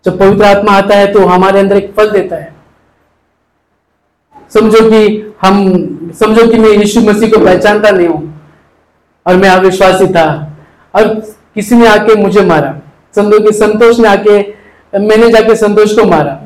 जब 0.05 0.17
पवित्र 0.19 0.45
आत्मा 0.45 0.71
आता 0.71 0.95
है 0.95 1.11
तो 1.13 1.25
हमारे 1.25 1.59
अंदर 1.59 1.77
एक 1.77 1.93
फल 1.97 2.09
देता 2.11 2.35
है। 2.35 2.53
समझो 4.53 4.89
कि 4.89 5.33
हम, 5.41 6.11
समझो 6.19 6.47
कि 6.47 6.57
मैं 6.57 6.69
यीशु 6.69 7.01
मसीह 7.01 7.29
को 7.29 7.45
पहचानता 7.45 7.89
नहीं 7.91 8.07
हूँ, 8.07 8.33
और 9.25 9.35
मैं 9.35 9.49
अविश्वासी 9.49 10.07
था, 10.07 10.27
और 10.93 11.07
किसी 11.55 11.75
ने 11.75 11.87
आके 11.87 12.15
मुझे 12.15 12.41
मारा। 12.45 12.73
समझो 13.15 13.39
कि 13.39 13.51
संतोष 13.53 13.99
ने 13.99 14.07
आके 14.07 14.39
मैंने 14.99 15.29
जाके 15.29 15.55
संतोष 15.55 15.95
को 15.95 16.05
मारा। 16.05 16.41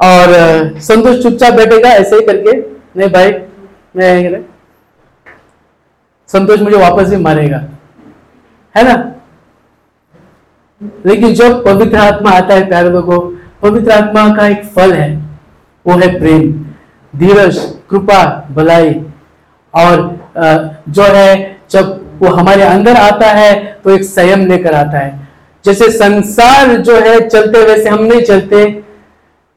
और 0.00 0.78
संतोष 0.80 1.22
चुपचाप 1.22 1.54
बैठेगा, 1.54 1.88
ऐसे 1.88 2.16
ही 2.16 2.26
करके, 2.26 2.56
नहीं 2.96 3.08
भाई, 3.08 3.32
मैं 3.96 4.44
संतोष 6.28 6.60
मुझे 6.60 6.76
वापस 6.76 7.08
भी 7.10 7.16
मारेगा। 7.16 7.62
है 8.74 8.82
ना? 8.84 9.12
लेकिन 11.06 11.34
जब 11.34 11.64
पवित्र 11.64 11.96
आत्मा 11.96 12.30
आता 12.30 12.54
है, 12.54 12.68
प्यारे 12.68 12.90
लोगों, 12.90 13.20
पवित्र 13.62 13.92
आत्मा 13.92 14.28
का 14.36 14.46
एक 14.48 14.64
फल 14.64 14.92
है, 14.92 15.16
वो 15.86 15.92
है 15.92 16.18
प्रेम। 16.18 16.52
धीरज, 17.14 17.58
कृपा, 17.90 18.48
भलाई। 18.50 19.00
और 19.74 20.18
जो 20.88 21.02
है, 21.02 21.56
जब 21.70 22.04
वो 22.18 22.28
हमारे 22.28 22.62
अंदर 22.62 22.96
आता 22.96 23.26
है 23.26 23.80
तो 23.84 23.90
एक 23.90 24.02
संयम 24.02 24.46
लेकर 24.46 24.74
आता 24.74 24.98
है। 24.98 25.27
जैसे 25.68 25.90
संसार 25.90 26.76
जो 26.76 26.94
है 26.96 27.28
चलते 27.28 27.64
वैसे 27.64 27.88
हम 27.88 28.02
नहीं 28.04 28.22
चलते। 28.22 28.82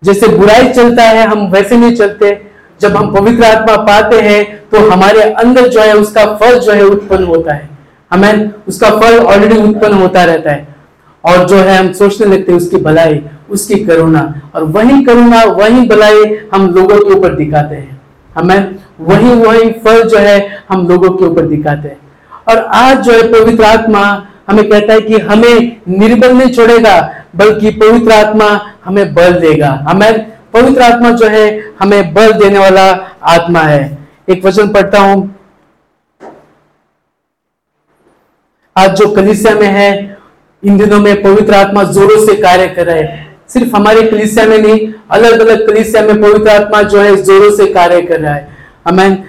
जैसे 0.03 0.27
बुराई 0.27 0.67
चलता 0.67 1.03
है, 1.03 1.25
हम 1.27 1.45
वैसे 1.47 1.77
नहीं 1.77 1.95
चलते। 1.95 2.41
जब 2.81 2.95
हम 2.97 3.13
पवित्र 3.13 3.43
आत्मा 3.43 3.75
पाते 3.75 4.19
हैं 4.21 4.63
तो 4.69 4.89
हमारे 4.89 5.21
अंदर 5.21 5.67
जो 5.67 5.81
है 5.81 5.95
उसका 5.95 6.25
फल 6.35 6.59
जो 6.59 6.71
है 6.71 6.83
उत्पन्न 6.83 7.23
होता 7.23 7.53
है। 7.53 7.69
हमें 8.11 8.51
उसका 8.67 8.89
फल 8.89 9.19
ऑलरेडी 9.19 9.57
उत्पन्न 9.57 9.93
होता 9.93 10.23
रहता 10.23 10.51
है। 10.51 10.75
और 11.23 11.45
जो 11.45 11.55
है 11.55 11.77
हम 11.77 11.91
सोचने 11.93 12.35
लगते 12.35 12.51
हैं, 12.51 12.59
उसकी 12.59 12.77
भलाई, 12.77 13.21
उसकी 13.49 13.75
करुणा। 13.75 14.51
और 14.55 14.63
वही 14.63 15.03
करुणा, 15.03 15.43
वही 15.43 15.87
भलाई 15.87 16.37
हम 16.53 16.67
लोगों 16.73 16.97
के 16.97 17.13
ऊपर 17.13 17.35
दिखाते 17.35 17.75
हैं। 17.75 18.01
हमें 18.35 18.75
वही 18.99 19.33
वही 19.35 19.69
फल 19.71 20.03
जो 20.03 20.17
है 20.17 20.63
हम 20.69 20.87
लोगों 20.87 21.09
के 21.09 21.25
ऊपर 21.25 21.41
दिखाते 21.41 21.87
हैं। 21.87 21.99
और 22.49 22.57
आज 22.57 22.99
जो 22.99 23.11
है 23.11 23.31
पवित्र 23.31 23.63
आत्मा 23.63 24.27
हमें 24.51 24.69
कहता 24.69 24.93
है 24.93 25.01
कि 25.01 25.17
हमें 25.19 25.81
निर्बल 25.89 26.33
नहीं 26.33 26.53
छोड़ेगा, 26.53 26.99
बल्कि 27.35 27.69
पवित्र 27.71 28.11
आत्मा 28.11 28.49
हमें 28.85 29.13
बल 29.13 29.33
देगा। 29.33 29.69
हमें 29.89 30.31
पवित्र 30.53 30.81
आत्मा 30.81 31.11
जो 31.11 31.27
है, 31.27 31.73
हमें 31.79 32.13
बल 32.13 32.31
देने 32.33 32.59
वाला 32.59 32.85
आत्मा 33.23 33.59
है। 33.59 33.97
एक 34.29 34.45
वचन 34.45 34.67
पढ़ता 34.67 34.99
हूँ। 34.99 35.35
आज 38.75 38.95
जो 38.95 39.07
कलिसिया 39.07 39.53
में 39.55 39.67
है, 39.67 40.17
इन 40.63 40.77
दिनों 40.77 40.99
में 40.99 41.21
पवित्र 41.23 41.53
आत्मा 41.53 41.83
जोरों 41.83 42.25
से 42.25 42.35
कार्य 42.41 42.67
कर 42.67 42.85
रहे 42.85 43.03
हैं। 43.03 43.37
सिर्फ़ 43.49 43.75
हमारे 43.75 44.01
कलिसिया 44.03 44.45
में 44.45 44.57
नहीं 44.57 44.93
अलग 45.11 45.39
अलग 45.39 45.65
कलिसिया 45.67 46.01
में 46.03 46.21
पवित्र 46.21 46.49
आत्मा 46.49 46.81
जो 46.81 47.01
है, 47.01 47.15
जोरों 47.15 47.51
से 47.51 47.65
कार्य 47.73 48.01
कर 48.01 48.19
रहा 48.19 48.33
है। 48.33 48.47
हमें 48.87 49.23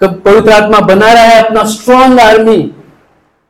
पवित्र 0.00 0.52
आत्मा 0.52 0.80
बना 0.80 1.12
रहा 1.12 1.22
है, 1.22 1.42
अपना 1.42 1.64
स्ट्रॉन्ग 1.64 2.20
आर्मी 2.20 2.72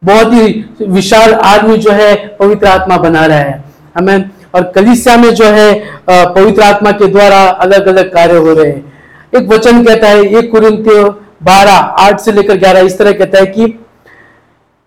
बहुत 0.02 0.32
ही 0.32 0.86
विशाल 0.88 1.32
आदमी 1.34 1.76
जो 1.76 1.90
है 1.90 2.14
पवित्र 2.38 2.66
आत्मा 2.66 2.96
बना 2.96 3.26
रहा 3.26 3.38
है। 3.38 3.64
हमें, 3.96 4.30
और 4.54 4.62
कलिसिया 4.74 5.16
में 5.16 5.34
जो 5.34 5.44
है 5.44 5.74
पवित्र 6.08 6.62
आत्मा 6.62 6.90
के 6.92 7.06
द्वारा 7.06 7.42
अलग 7.42 7.86
अलग 7.86 8.12
कार्य 8.12 8.36
हो 8.36 8.52
रहे 8.52 8.70
हैं। 8.70 8.92
एक 9.36 9.48
वचन 9.48 9.84
कहता 9.84 10.08
है, 10.08 10.24
एक 10.24 10.50
कुरिंतियों 10.52 11.08
बारह, 11.42 11.72
आठ 11.72 12.20
से 12.20 12.32
लेकर 12.32 12.56
ग्यारह, 12.56 12.80
इस 12.80 12.98
तरह 12.98 13.12
कहता 13.12 13.38
है 13.38 13.46
कि, 13.46 13.66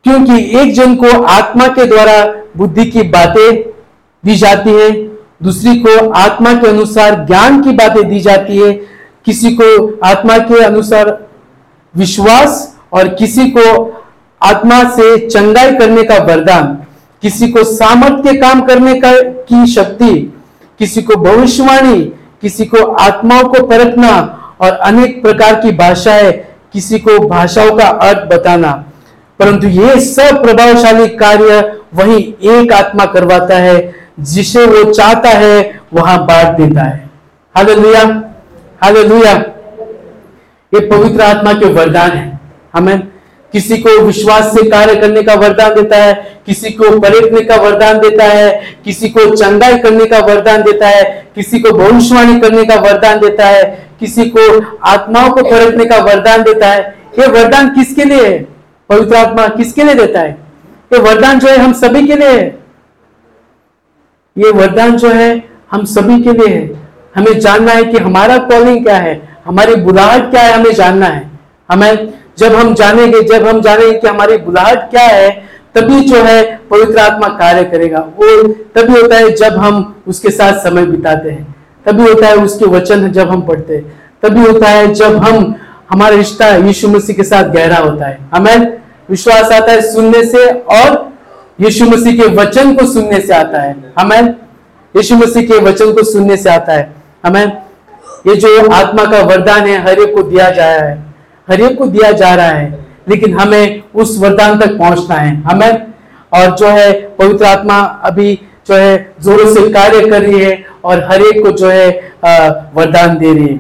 क्योंकि 0.06 0.60
एक 0.60 0.73
जन 0.73 0.95
को 0.95 1.21
आत्मा 1.23 1.67
के 1.67 1.86
द्वारा 1.86 2.23
बुद्धि 2.58 2.86
की 2.86 3.04
बातें 3.10 3.63
दी 4.23 4.36
जाती 4.36 4.71
है, 4.71 4.91
दूसरी 5.43 5.75
को 5.80 6.10
आत्मा 6.10 6.54
के 6.54 6.67
अनुसार 6.67 7.25
ज्ञान 7.25 7.62
की 7.63 7.71
बातें 7.71 8.08
दी 8.10 8.19
जाती 8.19 8.58
है, 8.58 8.71
किसी 9.25 9.58
को 9.62 9.99
आत्मा 10.04 10.38
के 10.38 10.63
अनुसार 10.63 11.17
विश्वास 11.93 12.75
और 12.93 13.08
किसी 13.08 13.47
को 13.49 13.63
आत्मा 14.43 14.84
से 14.84 15.30
चंगाई 15.30 15.71
करने 15.71 16.04
का 16.04 16.17
वरदान, 16.17 16.78
किसी 17.21 17.48
को 17.48 17.63
सामर्थ्य 17.63 18.34
काम 18.34 18.62
करने 18.62 19.00
का 19.00 19.12
की 19.21 19.67
शक्ति, 19.67 20.34
किसी 20.80 21.02
को 21.02 21.15
भविष्यवाणी, 21.15 22.02
किसी 22.41 22.65
को 22.65 22.91
आत्माओं 22.91 23.43
को 23.43 23.67
परखना 23.67 24.12
और 24.62 24.71
अनेक 24.71 25.21
प्रकार 25.21 25.56
की 25.56 25.71
भाषाएँ, 25.71 26.32
किसी 26.74 27.00
को 27.00 27.28
भाषाओं 27.28 27.78
का 27.78 27.88
अर्थ 27.88 28.28
बताना। 28.34 28.71
परंतु 29.39 29.67
ये 29.67 30.00
सब 30.00 30.41
प्रभावशाली 30.43 31.08
कार्य 31.08 31.78
वही 31.93 32.36
एक 32.43 32.74
आत्मा 32.74 33.06
करवाता 33.06 33.56
है, 33.56 33.95
जिसे 34.19 34.65
वो 34.65 34.93
चाहता 34.93 35.30
है, 35.30 35.80
वहाँ 35.93 36.26
बांट 36.26 36.58
देता 36.58 36.82
है। 36.82 37.10
Hallelujah 37.56 38.04
hallelujah. 38.84 39.34
ये 40.74 40.80
पवित्र 40.80 41.21
आत्मा 41.21 41.54
के 41.54 41.65
वरदान 41.65 42.12
है। 42.12 42.39
हमें 42.74 43.08
किसी 43.56 43.78
को 43.78 44.00
विश्वास 44.00 44.46
से 44.46 44.70
कार्य 44.70 44.96
करने 44.96 45.22
का 45.24 45.34
वरदान 45.34 45.76
देता 45.76 45.98
है, 45.98 46.13
किसी 46.46 46.70
को 46.70 47.00
परखने 47.00 47.41
का 47.41 47.56
वरदान 47.56 48.00
देता 48.00 48.24
है, 48.24 48.62
किसी 48.86 49.10
को 49.10 49.36
चंगाई 49.36 49.78
करने 49.78 50.06
का 50.06 50.20
वरदान 50.20 50.63
देता 50.63 50.88
है, 50.88 51.04
किसी 51.36 51.60
को 51.60 51.72
भविष्यवाणी 51.72 52.39
करने 52.39 52.65
का 52.65 52.76
वरदान 52.76 53.20
देता 53.20 53.46
है, 53.46 53.63
किसी 54.00 54.26
को 54.26 54.65
आत्माओं 54.84 55.30
को 55.30 55.44
परखने 55.44 55.86
का 55.86 55.98
वरदान 55.98 56.44
देता 56.44 56.68
है। 56.68 56.82
ये 57.20 57.28
वरदान 57.28 57.70
किसके 57.70 58.04
लिए 58.04 58.26
है? 58.28 58.48
पवित्र 58.89 59.15
आत्मा 59.15 59.48
किसके 59.48 59.84
लिए 59.84 59.96
देता 59.96 60.20
है? 60.20 60.32
ये 60.94 61.00
वरदान 61.00 61.39
जो 61.39 61.48
है 61.48 61.58
हम 61.58 61.74
सभी 61.74 62.08
के 62.08 62.15
लिए 62.15 62.30
है। 62.30 62.60
ये 64.38 64.52
वरदान 64.52 64.98
जो 64.98 65.10
है 65.10 65.44
हम 65.72 65.86
सभी 65.86 66.22
के 66.24 66.32
लिए 66.32 66.56
है। 66.56 66.84
हमें 67.15 67.39
जानना 67.39 67.72
है 67.72 67.84
कि 67.84 67.98
हमारा 67.98 68.38
कॉलिंग 68.38 68.84
क्या 68.84 68.98
है, 68.98 69.15
हमारी 69.46 69.76
बुलाहट 69.76 70.30
क्या 70.32 70.41
है, 70.41 70.54
हमें 70.54 70.74
जानना 70.74 71.06
है। 71.06 71.32
हमें 71.72 72.24
जब 72.38 72.56
हम 72.56 72.74
जानेंगे, 72.74 73.21
जब 73.21 73.48
हम 73.48 73.62
जानेंगे 73.62 74.00
कि 74.00 74.08
हमारी 74.08 74.38
बुलाहट 74.38 74.89
क्या 74.89 75.02
है, 75.02 75.56
तभी 75.76 76.00
जो 76.00 76.24
है 76.24 76.60
पवित्र 76.71 77.00
आत्मा 77.00 77.28
कार्य 77.28 77.63
करेगा। 77.63 78.00
वो 78.00 78.43
तभी 78.48 79.02
होता 79.02 79.15
है 79.15 79.32
जब 79.32 79.54
हम 79.54 80.02
उसके 80.08 80.30
साथ 80.30 80.54
समय 80.54 80.86
बिताते 80.86 81.30
हैं। 81.30 81.56
तभी 81.86 82.04
होता 82.04 82.28
है 82.28 82.36
उसके 82.36 82.65
वचन 82.65 83.12
जब 83.12 83.30
हम 83.30 83.41
पढ़ते 83.41 83.76
हैं। 83.76 84.02
तभी 84.24 84.41
होता 84.41 84.67
है 84.67 84.93
जब 84.93 85.17
हम, 85.17 85.56
हमारा 85.89 86.15
रिश्ता 86.15 86.56
यीशु 86.56 86.88
मसीह 86.88 87.15
के 87.15 87.24
साथ 87.24 87.43
गहरा 87.43 87.78
होता 87.78 88.06
है। 88.06 88.19
हमें 88.34 88.78
विश्वास 89.10 89.52
आता 89.52 89.71
है 89.71 89.93
सुनने 89.93 90.26
से 90.26 90.50
और 90.50 91.13
यीशु 91.62 91.86
मसीह 91.86 92.21
के 92.21 92.28
वचन 92.28 92.76
को 92.76 92.86
सुनने 92.86 93.19
से 93.19 93.34
आता 93.34 93.62
है। 93.62 93.93
हमें 94.00 94.21
यीशु 94.95 95.15
मसीह 95.15 95.43
के 95.43 95.60
वचन 95.60 95.93
को 95.93 96.04
सुनने 96.04 96.38
से 96.38 96.50
आता 96.50 96.74
है। 96.74 96.95
हमें 97.26 97.45
ये 98.28 98.36
जो 98.36 98.69
आत्मा 98.69 99.06
का 99.06 99.21
वरदान 99.21 99.62
है, 99.62 99.82
हर 99.82 100.00
एक 100.00 100.15
को 100.15 100.24
दिया 100.24 100.50
जाया 100.50 100.82
है। 100.82 101.05
हर 101.47 101.73
को 101.75 101.86
दिया 101.88 102.12
जा 102.13 102.34
रहा 102.36 102.47
है, 102.47 102.86
लेकिन 103.10 103.38
हमें 103.39 103.81
उस 103.93 104.17
वरदान 104.19 104.60
तक 104.60 104.77
पहुँचना 104.77 105.15
है। 105.15 105.36
हमें 105.43 105.93
और 106.31 106.55
जो 106.58 106.67
है 106.67 106.91
पवित्र 107.17 107.45
आत्मा 107.45 107.77
अभी 108.05 108.34
जो 108.67 108.75
है 108.75 109.15
जोरों 109.23 109.53
से 109.53 109.69
कार्य 109.71 110.08
कर 110.10 110.21
रही 110.21 110.39
है 110.39 110.65
और 110.86 111.03
हर 111.03 111.21
एक 111.21 111.41
को 111.43 111.51
जो 111.51 111.69
है 111.69 111.89
वरदान 112.75 113.17
दे 113.17 113.34
रही 113.34 113.47
है। 113.47 113.60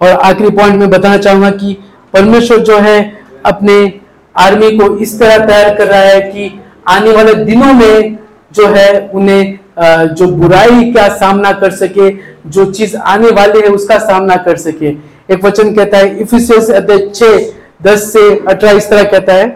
और 0.00 0.08
आखिरी 0.08 0.50
पॉइंट 0.50 0.76
में 0.76 0.90
बताना 0.90 1.16
चाहूँगा 1.18 1.50
कि 1.52 1.76
परमेश्वर 2.14 2.58
जो 2.60 2.78
है 2.78 2.98
अपने 3.46 3.76
आर्मी 4.34 4.70
को 4.78 4.96
इस 4.98 5.18
तरह 5.20 5.46
तैयार 5.46 5.74
कर 5.76 5.86
रहा 5.86 6.00
है 6.00 6.20
कि 6.22 6.50
आने 6.88 7.12
वाले 7.12 7.34
दिनों 7.44 7.72
में 7.74 8.16
जो 8.52 8.66
है 8.68 9.08
उन्हें 9.08 9.58
जो 10.14 10.26
बुराई 10.28 10.92
का 10.92 11.08
सामना 11.10 11.52
कर 11.52 11.70
सके, 11.72 12.10
जो 12.46 12.64
चीज़ 12.72 12.96
आने 12.96 13.30
वाली 13.30 13.60
है 13.60 13.68
उसका 13.70 13.98
सामना 14.00 14.36
कर 14.38 14.56
सके। 14.58 14.90
एक 15.30 15.44
वचन 15.44 15.74
कहता 15.74 15.98
है, 15.98 16.18
इफिसियस 16.20 16.70
अध्याय 16.70 17.08
छह, 17.14 17.38
दस 17.82 18.12
से 18.12 18.28
अठारह 18.38 18.76
इस 18.76 18.88
तरह 18.90 19.02
कहता 19.10 19.32
है 19.32 19.48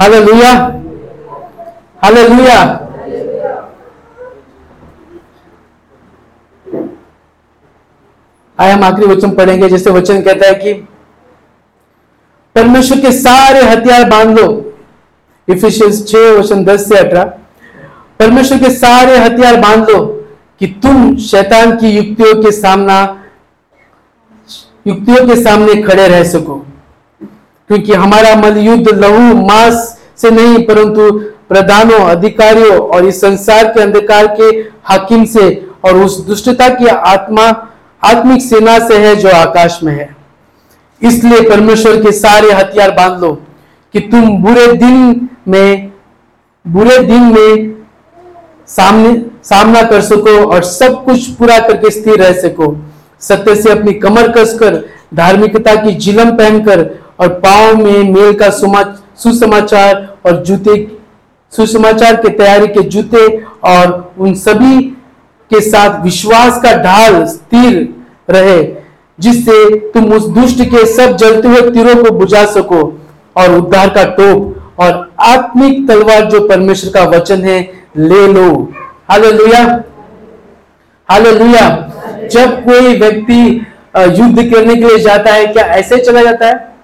हालेलुया 0.00 0.52
हालेलुया 2.04 2.58
आए 8.58 8.70
हम 8.70 8.84
आखिरी 8.84 9.06
वचन 9.06 9.30
पढ़ेंगे 9.34 9.68
जैसे 9.68 9.90
वचन 9.90 10.22
कहता 10.22 10.46
है 10.46 10.54
कि, 10.54 10.72
परमेश्वर 12.56 13.00
के 13.00 13.12
सारे 13.12 13.62
हथियार 13.62 14.08
बाँध 14.10 14.38
लो 14.38 14.46
इफिशियंस 15.48 16.06
छह 16.08 16.30
वचन 16.30 16.64
दस 16.64 16.88
से 16.88 16.98
अठारह। 16.98 17.24
परमेश्वर 18.20 18.58
के 18.58 18.70
सारे 18.70 19.16
हथियार 19.18 19.56
बाँध 19.56 19.90
लो 19.90 20.04
कि 20.60 20.66
तुम 20.82 21.16
शैतान 21.16 21.76
की 21.76 21.88
युक्तियों 21.88 22.34
के 22.42 22.52
सामना 22.52 22.98
युक्तियों 24.86 25.26
के 25.26 25.36
सामने 25.42 25.74
खड़े 25.82 26.08
रह 26.08 26.24
सको। 26.24 26.54
क्योंकि 27.70 27.92
हमारा 27.92 28.34
मल 28.36 28.58
युद्ध 28.58 28.88
लहू, 28.88 29.34
मांस 29.46 29.96
से 30.16 30.30
नहीं, 30.30 30.58
परंतु 30.58 31.10
प्रधानों, 31.48 31.98
अधिकारियों 32.00 32.78
और 32.78 33.04
इस 33.04 33.20
संसार 33.20 33.72
के 33.72 33.80
अंधकार 33.80 34.26
के 34.40 34.44
हाकिम 34.84 35.24
से 35.24 35.68
और 35.84 35.96
उस 35.96 36.18
दुष्टता 36.26 36.68
की 36.68 36.86
आत्मा, 36.86 37.42
आत्मिक 38.02 38.42
सेना 38.42 38.78
से 38.78 38.98
है 38.98 39.14
जो 39.16 39.28
आकाश 39.28 39.80
में 39.82 39.92
है। 39.92 40.16
इसलिए 41.02 41.48
परमेश्वर 41.48 42.02
के 42.02 42.12
सारे 42.12 42.52
हथियार 42.52 42.90
बाँध 42.90 43.20
लो 43.20 43.32
कि 43.94 44.00
तुम 44.00 44.38
बुरे 44.38 44.66
दिन 44.72 45.28
में 45.48 45.92
बुरे 46.64 46.98
दिन 46.98 47.22
में 47.24 47.74
सामने, 48.68 49.14
सामना 49.44 49.82
कर 49.82 50.00
सको 50.02 50.38
और 50.46 50.62
सब 50.64 51.04
कुछ 51.04 51.26
पूरा 51.28 51.58
करके 51.58 51.90
स्थिर 51.90 52.22
रह 52.22 52.32
सको। 52.40 52.74
सत्य 53.22 53.54
से 53.56 53.70
अपनी 53.70 53.92
कमर 53.94 54.30
कसकर, 54.32 54.82
धार्मिकता 55.14 55.74
की 55.74 55.92
जिलम 55.96 56.30
पहनकर 56.36 56.84
और 57.20 57.28
पाओ 57.40 57.74
में 57.74 58.12
मेल 58.12 58.32
का 58.34 58.50
सुसमाचार 58.50 60.16
और 60.26 60.42
जूते, 60.44 60.76
सुसमाचार 61.52 62.16
के 62.16 62.28
तैयारी 62.28 62.66
के 62.68 62.82
जूते 62.82 63.26
और 63.64 64.14
उन 64.18 64.34
सभी 64.36 64.80
के 65.50 65.60
साथ 65.60 66.02
विश्वास 66.04 66.60
का 66.62 66.72
ढाल 66.82 67.24
स्थिर 67.26 67.94
रहे, 68.30 68.62
जिससे 69.18 69.78
तुम 69.90 70.12
उस 70.12 70.26
दुष्ट 70.30 70.62
के 70.64 70.84
सब 70.86 71.16
जलते 71.16 71.48
हुए 71.48 71.70
तीरों 71.70 71.94
को 72.04 72.10
बुझा 72.10 72.44
सको 72.46 72.82
और 73.36 73.54
उद्धार 73.54 73.88
का 73.88 74.04
टोप 74.14 74.80
और 74.80 75.05
आत्मिक 75.20 75.88
तलवार 75.88 76.24
जो 76.24 76.48
परमेश्वर 76.48 76.90
का 76.90 77.04
वचन 77.04 77.44
है, 77.44 77.72
ले 77.96 78.26
लो। 78.26 78.72
हालेलुया। 79.10 79.82
हालेलुया। 81.10 81.92
जब 82.32 82.64
कोई 82.64 82.98
व्यक्ति 82.98 83.66
युद्ध 83.96 84.54
करने 84.54 84.74
के 84.74 84.84
लिए 84.84 84.98
जाता 84.98 85.32
है, 85.32 85.46
क्या 85.46 85.64
ऐसे 85.64 85.98
चला 85.98 86.22
जाता 86.22 86.46
है? 86.46 86.76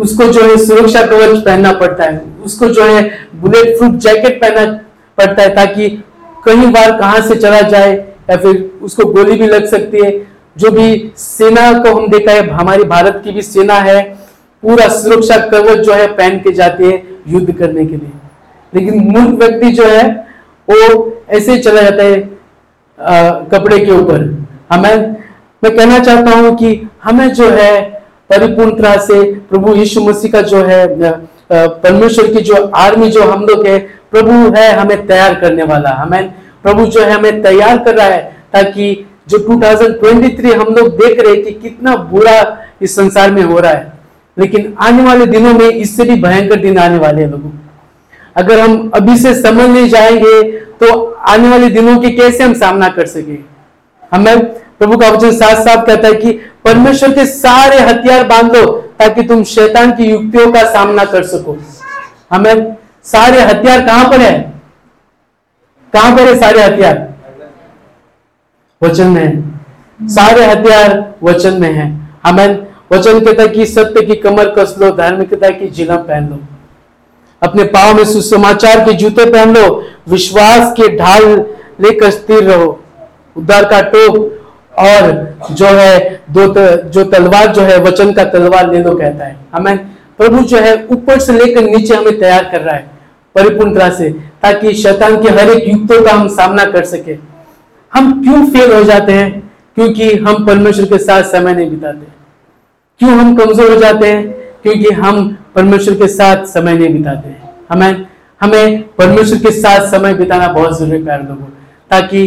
उसको 0.00 0.24
जो 0.24 0.42
है 0.42 0.56
सुरक्षा 0.56 1.06
कवच 1.06 1.44
पहनना 1.44 1.72
पड़ता 1.72 2.04
है। 2.04 2.22
उसको 2.44 2.68
जो 2.68 2.84
है 2.84 3.28
बुलेट 3.34 3.78
प्रूफ 3.78 3.92
जैकेट 3.92 4.40
पहनना 4.40 4.72
पड़ता 5.18 5.42
है, 5.42 5.54
ताकि 5.54 6.04
कहीं 6.44 6.72
बार 6.72 6.98
कहाँ 6.98 7.20
से 7.20 7.34
चला 7.34 7.60
जाए, 7.60 8.08
या 8.30 8.36
फिर 8.36 8.70
उसको 8.82 9.04
गोली 9.04 9.32
भी 9.32 9.46
लग 9.46 9.66
सकती 9.66 10.04
है। 10.04 10.26
जो 10.58 10.70
भी 10.70 11.12
सेना 11.16 11.72
को 11.72 11.96
हम 11.96 12.08
देखा 12.08 12.32
है, 12.32 12.48
हमारी 12.48 12.84
भारत 12.84 13.20
की 13.24 13.30
भी 13.30 13.42
सेना 13.42 13.74
है, 13.74 14.02
पूरा 14.62 14.88
सुरक्षा 14.88 15.36
कवच 15.36 15.78
जो 15.78 15.92
है 15.92 16.06
पहन 16.06 16.38
के 16.38 16.52
जाती 16.52 16.84
है। 16.84 17.11
युद्ध 17.28 17.52
करने 17.52 17.84
के 17.86 17.96
लिए। 17.96 18.12
लेकिन 18.72 19.08
मूर्ख 19.12 19.38
व्यक्ति 19.38 19.70
जो 19.72 19.84
है 19.86 20.04
वो 20.68 20.76
ऐसे 21.30 21.58
चला 21.58 21.82
जाता 21.82 22.02
है 22.02 22.20
अ, 22.98 23.14
कपड़े 23.52 23.78
के 23.78 23.92
ऊपर। 23.92 24.20
हमें 24.72 24.96
मैं 25.62 25.74
कहना 25.76 25.98
चाहता 25.98 26.30
हूँ 26.30 26.54
कि 26.56 26.88
हमें 27.04 27.28
जो 27.32 27.48
है 27.50 27.80
परिपूर्ण 28.30 28.74
तरह 28.76 28.96
से 28.98 29.22
प्रभु 29.50 29.74
यीशु 29.74 30.00
मसीह 30.00 30.30
का 30.32 30.40
जो 30.42 30.62
है 30.64 30.86
परमेश्वर 31.52 32.32
की 32.32 32.40
जो 32.40 32.64
आर्मी 32.76 33.08
जो 33.10 33.22
हम 33.22 33.44
लोग 33.46 33.66
है 33.66 33.78
प्रभु 34.10 34.32
है 34.56 34.70
हमें 34.72 35.06
तैयार 35.06 35.34
करने 35.40 35.64
वाला। 35.64 35.90
हमें 35.92 36.30
प्रभु 36.62 36.86
जो 36.86 37.00
है 37.00 37.12
हमें 37.12 37.42
तैयार 37.42 37.78
कर 37.78 37.94
रहा 37.94 38.06
है 38.06 38.22
ताकि 38.52 38.94
जो 39.28 39.38
2023 39.38 40.54
हम 40.54 40.74
लोग 40.74 40.88
देख 40.96 41.20
रहे 41.20 41.34
हैं 41.34 41.42
कि 41.44 41.52
कितना 41.60 41.94
बुरा 42.12 42.36
इस 42.82 42.94
संसार 42.96 43.30
में 43.32 43.42
हो 43.42 43.58
रहा 43.58 43.72
है। 43.72 43.92
लेकिन 44.36 44.74
आने 44.80 45.02
वाले 45.02 45.26
दिनों 45.26 45.52
में 45.52 45.68
इससे 45.68 46.04
भी 46.04 46.20
भयंकर 46.22 46.60
दिन 46.60 46.78
आने 46.78 46.98
वाले 46.98 47.22
हैं 47.22 47.30
लोगों। 47.30 47.50
अगर 48.36 48.60
हम 48.60 48.90
अभी 48.94 49.16
से 49.18 49.34
समझ 49.34 49.68
नहीं 49.68 49.88
जाएँगे 49.88 50.42
तो 50.80 51.02
आने 51.28 51.48
वाले 51.48 51.68
दिनों 51.70 51.98
के 52.00 52.10
कैसे 52.10 52.44
हम 52.44 52.54
सामना 52.54 52.88
कर 52.88 53.06
सके? 53.06 53.38
हमें 54.12 54.44
प्रभु 54.78 54.96
का 54.96 55.08
वचन 55.08 55.32
साफ़ 55.32 55.58
साफ़ 55.58 55.84
कहता 55.86 56.08
है 56.08 56.14
कि 56.14 56.32
परमेश्वर 56.64 57.12
के 57.14 57.26
सारे 57.26 57.78
हथियार 57.80 58.26
बाँध 58.26 58.56
लो 58.56 58.66
ताकि 58.98 59.22
तुम 59.22 59.42
शैतान 59.44 59.92
की 59.92 60.04
युक्तियों 60.04 60.50
का 60.52 60.62
सामना 60.72 61.04
कर 61.04 61.22
सको। 61.26 61.56
हमें 62.32 62.76
सारे 63.04 63.40
हथियार 63.40 63.86
कहाँ 63.86 64.08
पर 64.10 64.20
है? 64.20 64.52
कहाँ 65.92 66.16
पर 66.16 66.28
है 66.28 66.38
सारे 66.40 66.62
हथियार? 66.62 67.08
वचन 68.82 69.06
में 69.06 69.22
है। 69.22 70.08
सारे 70.08 70.44
हथियार 70.46 71.14
वचन 71.22 71.60
में 71.60 71.72
है। 71.72 71.86
हमें 72.26 72.71
वचन 72.92 73.20
कहता 73.20 73.42
है 73.42 73.48
कि 73.48 73.66
सत्य 73.66 74.02
की 74.02 74.14
कमर 74.14 74.48
कस 74.48 74.74
लो 74.78 74.90
धार्मिकता 74.90 75.50
की 75.50 75.68
जिला 75.68 75.96
पहन 75.96 76.28
लो। 76.28 76.38
अपने 77.42 77.64
पाँव 77.64 77.96
में 77.96 78.04
सुसमाचार 78.04 78.84
के 78.84 78.92
जूते 78.92 79.24
पहन 79.30 79.54
लो 79.56 79.84
विश्वास 80.08 80.72
के 80.72 80.88
ढाल 80.96 81.24
लेकर 81.80 82.10
स्थिर 82.10 82.42
रहो। 82.44 82.78
उद्धार 83.36 83.64
का 83.64 83.80
टोप 83.82 84.16
और 84.78 85.10
जो 85.50 85.66
है 85.66 86.22
दो 86.30 86.46
त, 86.48 86.58
जो 86.84 87.04
तलवार 87.04 87.46
जो 87.46 87.62
है 87.62 87.78
वचन 87.78 88.12
का 88.12 88.24
तलवार 88.24 88.72
ले 88.72 88.82
लो 88.82 88.96
कहता 88.96 89.24
है। 89.24 89.36
हमें 89.54 89.76
प्रभु 90.18 90.42
जो 90.44 90.58
है 90.58 90.74
ऊपर 90.90 91.18
से 91.18 91.32
लेकर 91.32 91.62
नीचे 91.62 91.94
हमें 91.94 92.18
तैयार 92.20 92.48
कर 92.52 92.60
रहा 92.60 92.74
है 92.74 92.90
परिपूर्ण 93.34 93.74
तरह 93.74 93.90
से 93.90 94.10
ताकि 94.42 94.72
शैतान 94.74 95.22
के 95.22 95.28
हर 95.28 95.50
एक 95.50 95.68
युक्तों 95.68 96.02
का 96.04 96.12
हम 96.12 96.28
सामना 96.28 96.64
कर 96.64 96.84
सके। 96.84 97.16
हम 97.92 98.22
क्यों 98.22 98.46
फेल 98.46 98.72
हो 98.72 98.82
जाते 98.84 99.12
हैं? 99.12 99.52
क्योंकि 99.74 100.14
हम 100.16 100.46
परमेश्वर 100.46 100.84
के 100.84 100.98
साथ 100.98 101.22
समय 101.22 101.54
नहीं 101.54 101.70
बिताते। 101.70 102.21
क्यों 103.00 103.12
हम 103.12 103.34
कमज़ोर 103.36 103.70
हो 103.70 103.76
जाते 103.76 104.06
हैं? 104.06 104.30
क्योंकि 104.62 104.90
हम 104.94 105.36
परमेश्वर 105.54 105.94
के 105.94 106.08
साथ 106.08 106.44
समय 106.46 106.74
नहीं 106.74 106.92
बिताते 106.92 107.28
हैं। 107.28 107.54
हमें 107.70 108.06
हमें 108.40 108.82
परमेश्वर 108.98 109.38
के 109.38 109.50
साथ 109.52 109.86
समय 109.90 110.14
बिताना 110.14 110.48
बहुत 110.48 110.78
ज़रूरी 110.78 111.02
प्यारे 111.04 111.22
लोगों। 111.22 111.46
ताकि 111.90 112.20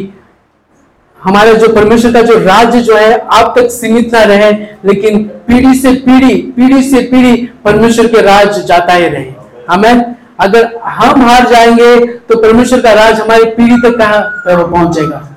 हमारे 1.19 1.53
जो 1.55 1.67
परमेश्वर 1.73 2.13
का 2.13 2.21
जो 2.21 2.37
राज्य 2.39 2.81
जो 2.81 2.95
है 2.97 3.17
आप 3.33 3.53
तक 3.57 3.69
सीमित 3.71 4.13
ना 4.13 4.23
रहे, 4.23 4.51
लेकिन 4.85 5.23
पीढ़ी 5.47 5.73
से 5.75 5.93
पीढ़ी 5.97 6.35
पीढ़ी 6.57 6.81
से 6.83 7.01
पीढ़ी 7.03 7.35
परमेश्वर 7.65 8.07
के 8.07 8.21
राज 8.21 8.59
जाता 8.67 8.93
ही 8.93 9.07
रहे। 9.07 9.33
हमें, 9.69 10.15
अगर 10.39 10.75
हम 10.77 11.21
हार 11.21 11.47
जाएँगे 11.49 12.05
तो 12.07 12.41
परमेश्वर 12.41 12.81
का 12.81 12.93
राज 12.93 13.19
हमारी 13.19 13.45
पीढ़ी 13.51 13.81
तक 13.81 13.97
कहाँ 13.97 14.21
पहुँच 14.47 14.95
जाएगा? 14.95 15.27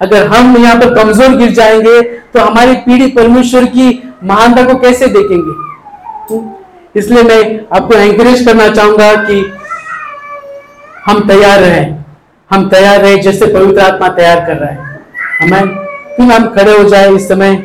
अगर 0.00 0.26
हम 0.26 0.56
यहाँ 0.56 0.76
पर 0.76 0.94
कमज़ोर 0.94 1.36
गिर 1.36 1.52
जाएँगे 1.52 2.00
तो 2.02 2.40
हमारी 2.40 2.74
पीढ़ी 2.76 3.06
परमेश्वर 3.12 3.64
की 3.66 3.90
महानता 4.24 4.64
को 4.64 4.78
कैसे 4.78 5.06
देखेंगे? 5.08 5.54
इसलिए 6.98 7.22
मैं 7.22 7.40
आपको 7.76 7.94
एंकरेज 7.94 8.44
करना 8.46 8.68
चाहूँगा 8.68 9.14
कि 9.24 9.40
हम 11.06 11.26
तैयार 11.28 11.60
रहे। 11.60 11.84
हम 12.50 12.68
तैयार 12.68 13.00
रहे 13.00 13.16
जैसे 13.18 13.46
पवित्र 13.46 13.80
आत्मा 13.80 14.08
तैयार 14.08 14.40
कर 14.40 14.56
रहा 14.56 14.70
है। 14.70 15.00
हमें 15.40 16.30
हम 16.30 16.46
खड़े 16.48 16.76
हो 16.78 16.84
जाए 16.84 17.14
इस 17.14 17.28
समय? 17.28 17.64